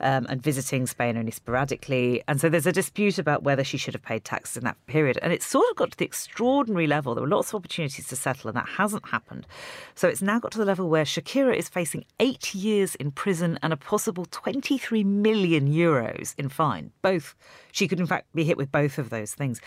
um, 0.00 0.26
and 0.28 0.42
visiting 0.42 0.86
Spain 0.86 1.16
only 1.16 1.30
sporadically. 1.30 2.22
And 2.28 2.40
so 2.40 2.48
there's 2.48 2.66
a 2.66 2.72
dispute 2.72 3.18
about 3.18 3.42
whether 3.42 3.64
she 3.64 3.78
should 3.78 3.94
have 3.94 4.02
paid 4.02 4.24
taxes 4.24 4.58
in 4.58 4.64
that 4.64 4.76
period. 4.86 5.18
And 5.22 5.32
it's 5.32 5.46
sort 5.46 5.68
of 5.70 5.76
got 5.76 5.92
to 5.92 5.98
the 5.98 6.04
extraordinary 6.04 6.86
level. 6.86 7.14
There 7.14 7.22
were 7.22 7.28
lots 7.28 7.48
of 7.48 7.56
opportunities 7.56 8.08
to 8.08 8.16
settle, 8.16 8.48
and 8.48 8.56
that 8.56 8.68
hasn't 8.68 9.08
happened. 9.08 9.46
So 9.94 10.08
it's 10.08 10.22
now 10.22 10.38
got 10.38 10.52
to 10.52 10.58
the 10.58 10.64
level 10.64 10.88
where 10.88 11.04
Shakira 11.04 11.56
is 11.56 11.68
facing 11.68 12.04
eight 12.18 12.54
years 12.54 12.94
in 12.96 13.10
prison 13.12 13.58
and 13.62 13.72
a 13.72 13.76
possible 13.76 14.26
23 14.30 15.04
million 15.04 15.68
euros 15.68 16.34
in 16.38 16.48
fine. 16.48 16.90
Both 17.02 17.34
she 17.72 17.88
could 17.88 18.00
in 18.00 18.06
fact 18.06 18.32
be 18.34 18.44
hit 18.44 18.56
with 18.56 18.70
both 18.70 18.98
of 18.98 19.10
those 19.10 19.34
things. 19.34 19.60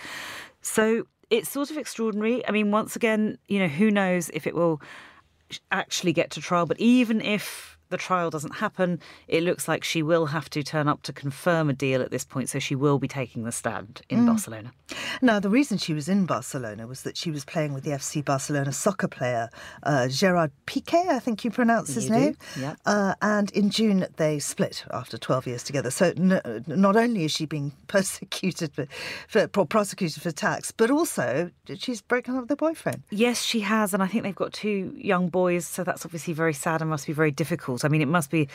So 0.61 1.07
it's 1.29 1.49
sort 1.49 1.71
of 1.71 1.77
extraordinary. 1.77 2.45
I 2.47 2.51
mean, 2.51 2.71
once 2.71 2.95
again, 2.95 3.37
you 3.47 3.59
know, 3.59 3.67
who 3.67 3.91
knows 3.91 4.29
if 4.33 4.47
it 4.47 4.55
will 4.55 4.81
actually 5.71 6.13
get 6.13 6.31
to 6.31 6.41
trial, 6.41 6.65
but 6.65 6.79
even 6.79 7.21
if 7.21 7.72
the 7.93 7.97
trial 7.97 8.31
doesn't 8.31 8.55
happen, 8.55 8.99
it 9.27 9.43
looks 9.43 9.67
like 9.67 9.83
she 9.83 10.01
will 10.01 10.25
have 10.25 10.49
to 10.49 10.63
turn 10.63 10.87
up 10.87 11.03
to 11.03 11.13
confirm 11.13 11.69
a 11.69 11.73
deal 11.73 12.01
at 12.01 12.09
this 12.09 12.25
point. 12.25 12.49
So 12.49 12.57
she 12.57 12.75
will 12.75 12.97
be 12.97 13.07
taking 13.07 13.43
the 13.43 13.51
stand 13.51 14.01
in 14.09 14.21
mm. 14.21 14.25
Barcelona. 14.25 14.73
Now, 15.21 15.39
the 15.39 15.49
reason 15.49 15.77
she 15.77 15.93
was 15.93 16.09
in 16.09 16.25
Barcelona 16.25 16.87
was 16.87 17.03
that 17.03 17.15
she 17.15 17.29
was 17.29 17.45
playing 17.45 17.73
with 17.73 17.83
the 17.83 17.91
FC 17.91 18.25
Barcelona 18.25 18.73
soccer 18.73 19.07
player 19.07 19.49
uh, 19.83 20.07
Gerard 20.07 20.51
Piqué, 20.65 21.07
I 21.07 21.19
think 21.19 21.45
you 21.45 21.51
pronounce 21.51 21.93
his 21.93 22.05
you 22.05 22.11
name. 22.11 22.37
Yeah. 22.59 22.75
Uh, 22.85 23.13
and 23.21 23.51
in 23.51 23.69
June, 23.69 24.07
they 24.17 24.39
split 24.39 24.83
after 24.91 25.17
12 25.17 25.47
years 25.47 25.63
together. 25.63 25.91
So 25.91 26.13
n- 26.17 26.63
not 26.67 26.95
only 26.95 27.25
is 27.25 27.31
she 27.31 27.45
being 27.45 27.73
persecuted 27.87 28.71
for, 29.27 29.47
for 29.47 29.65
prosecuted 29.65 30.21
for 30.21 30.31
tax, 30.31 30.71
but 30.71 30.89
also 30.89 31.51
she's 31.77 32.01
broken 32.01 32.35
up 32.35 32.41
with 32.41 32.49
her 32.49 32.55
boyfriend. 32.55 33.03
Yes, 33.11 33.43
she 33.43 33.59
has. 33.61 33.93
And 33.93 34.01
I 34.01 34.07
think 34.07 34.23
they've 34.23 34.35
got 34.35 34.51
two 34.51 34.93
young 34.97 35.29
boys. 35.29 35.67
So 35.67 35.83
that's 35.83 36.05
obviously 36.05 36.33
very 36.33 36.53
sad 36.53 36.81
and 36.81 36.89
must 36.89 37.07
be 37.07 37.13
very 37.13 37.31
difficult. 37.31 37.82
I 37.85 37.87
mean, 37.87 38.01
it 38.01 38.07
must 38.07 38.29
be 38.29 38.47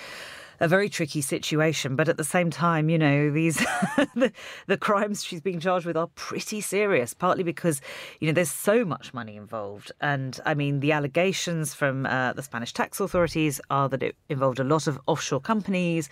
a 0.61 0.69
very 0.69 0.89
tricky 0.89 1.21
situation, 1.21 1.95
but 1.95 2.09
at 2.09 2.17
the 2.17 2.25
same 2.25 2.51
time, 2.51 2.89
you 2.89 2.99
know, 2.99 3.31
these 3.31 3.57
the, 4.15 4.33
the 4.67 4.77
crimes 4.77 5.23
she's 5.23 5.41
being 5.41 5.61
charged 5.61 5.87
with 5.87 5.97
are 5.97 6.09
pretty 6.09 6.61
serious. 6.61 7.15
Partly 7.15 7.45
because 7.45 7.81
you 8.21 8.27
know 8.27 8.33
there's 8.33 8.51
so 8.51 8.85
much 8.85 9.15
money 9.15 9.37
involved, 9.37 9.93
and 10.01 10.41
I 10.45 10.55
mean 10.55 10.81
the 10.81 10.93
allegations 10.93 11.75
from 11.75 12.07
uh, 12.07 12.33
the 12.33 12.43
Spanish 12.43 12.73
tax 12.73 13.01
authorities 13.01 13.61
are 13.71 13.89
that 13.89 14.03
it 14.03 14.17
involved 14.29 14.59
a 14.59 14.65
lot 14.65 14.87
of 14.87 14.99
offshore 15.07 15.41
companies 15.41 16.09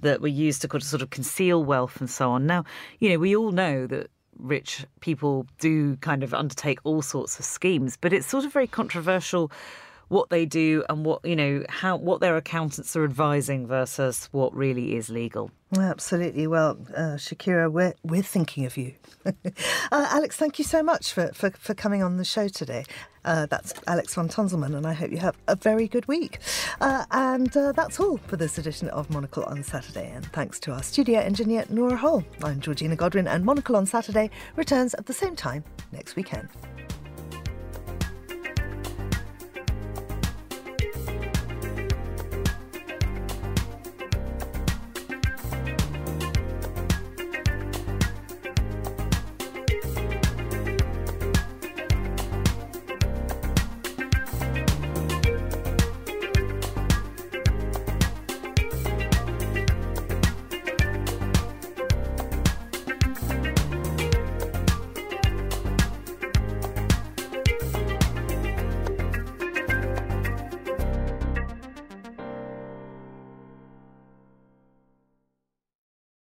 that 0.00 0.20
were 0.20 0.28
used 0.28 0.62
to 0.62 0.80
sort 0.80 1.02
of 1.02 1.10
conceal 1.10 1.64
wealth 1.64 2.00
and 2.00 2.08
so 2.08 2.30
on. 2.30 2.46
Now, 2.46 2.64
you 3.00 3.08
know, 3.08 3.18
we 3.18 3.34
all 3.34 3.50
know 3.50 3.86
that 3.88 4.10
rich 4.38 4.86
people 5.00 5.46
do 5.58 5.96
kind 5.96 6.22
of 6.22 6.32
undertake 6.32 6.78
all 6.84 7.02
sorts 7.02 7.40
of 7.40 7.44
schemes, 7.44 7.96
but 8.00 8.12
it's 8.12 8.26
sort 8.26 8.44
of 8.44 8.52
very 8.52 8.68
controversial 8.68 9.50
what 10.08 10.30
they 10.30 10.46
do 10.46 10.84
and 10.88 11.04
what 11.04 11.24
you 11.24 11.36
know 11.36 11.64
how 11.68 11.96
what 11.96 12.20
their 12.20 12.36
accountants 12.36 12.96
are 12.96 13.04
advising 13.04 13.66
versus 13.66 14.28
what 14.32 14.54
really 14.54 14.96
is 14.96 15.10
legal. 15.10 15.50
Absolutely. 15.76 16.46
Well, 16.46 16.78
uh, 16.96 17.16
Shakira, 17.16 17.70
we're 17.70 17.94
we're 18.02 18.22
thinking 18.22 18.64
of 18.64 18.76
you. 18.78 18.94
uh, 19.26 19.32
Alex, 19.92 20.36
thank 20.36 20.58
you 20.58 20.64
so 20.64 20.82
much 20.82 21.12
for, 21.12 21.30
for, 21.34 21.50
for 21.50 21.74
coming 21.74 22.02
on 22.02 22.16
the 22.16 22.24
show 22.24 22.48
today. 22.48 22.84
Uh, 23.24 23.44
that's 23.44 23.74
Alex 23.86 24.14
von 24.14 24.28
Tunzelmann, 24.28 24.74
and 24.74 24.86
I 24.86 24.94
hope 24.94 25.10
you 25.10 25.18
have 25.18 25.36
a 25.46 25.56
very 25.56 25.86
good 25.86 26.08
week. 26.08 26.38
Uh, 26.80 27.04
and 27.10 27.54
uh, 27.54 27.72
that's 27.72 28.00
all 28.00 28.16
for 28.16 28.38
this 28.38 28.56
edition 28.56 28.88
of 28.88 29.10
Monocle 29.10 29.44
on 29.44 29.62
Saturday. 29.62 30.10
And 30.10 30.24
thanks 30.32 30.58
to 30.60 30.72
our 30.72 30.82
studio 30.82 31.20
engineer, 31.20 31.66
Nora 31.68 31.96
Hall. 31.96 32.24
I'm 32.42 32.60
Georgina 32.60 32.96
Godwin, 32.96 33.28
and 33.28 33.44
Monocle 33.44 33.76
on 33.76 33.84
Saturday 33.84 34.30
returns 34.56 34.94
at 34.94 35.04
the 35.04 35.12
same 35.12 35.36
time 35.36 35.64
next 35.92 36.16
weekend. 36.16 36.48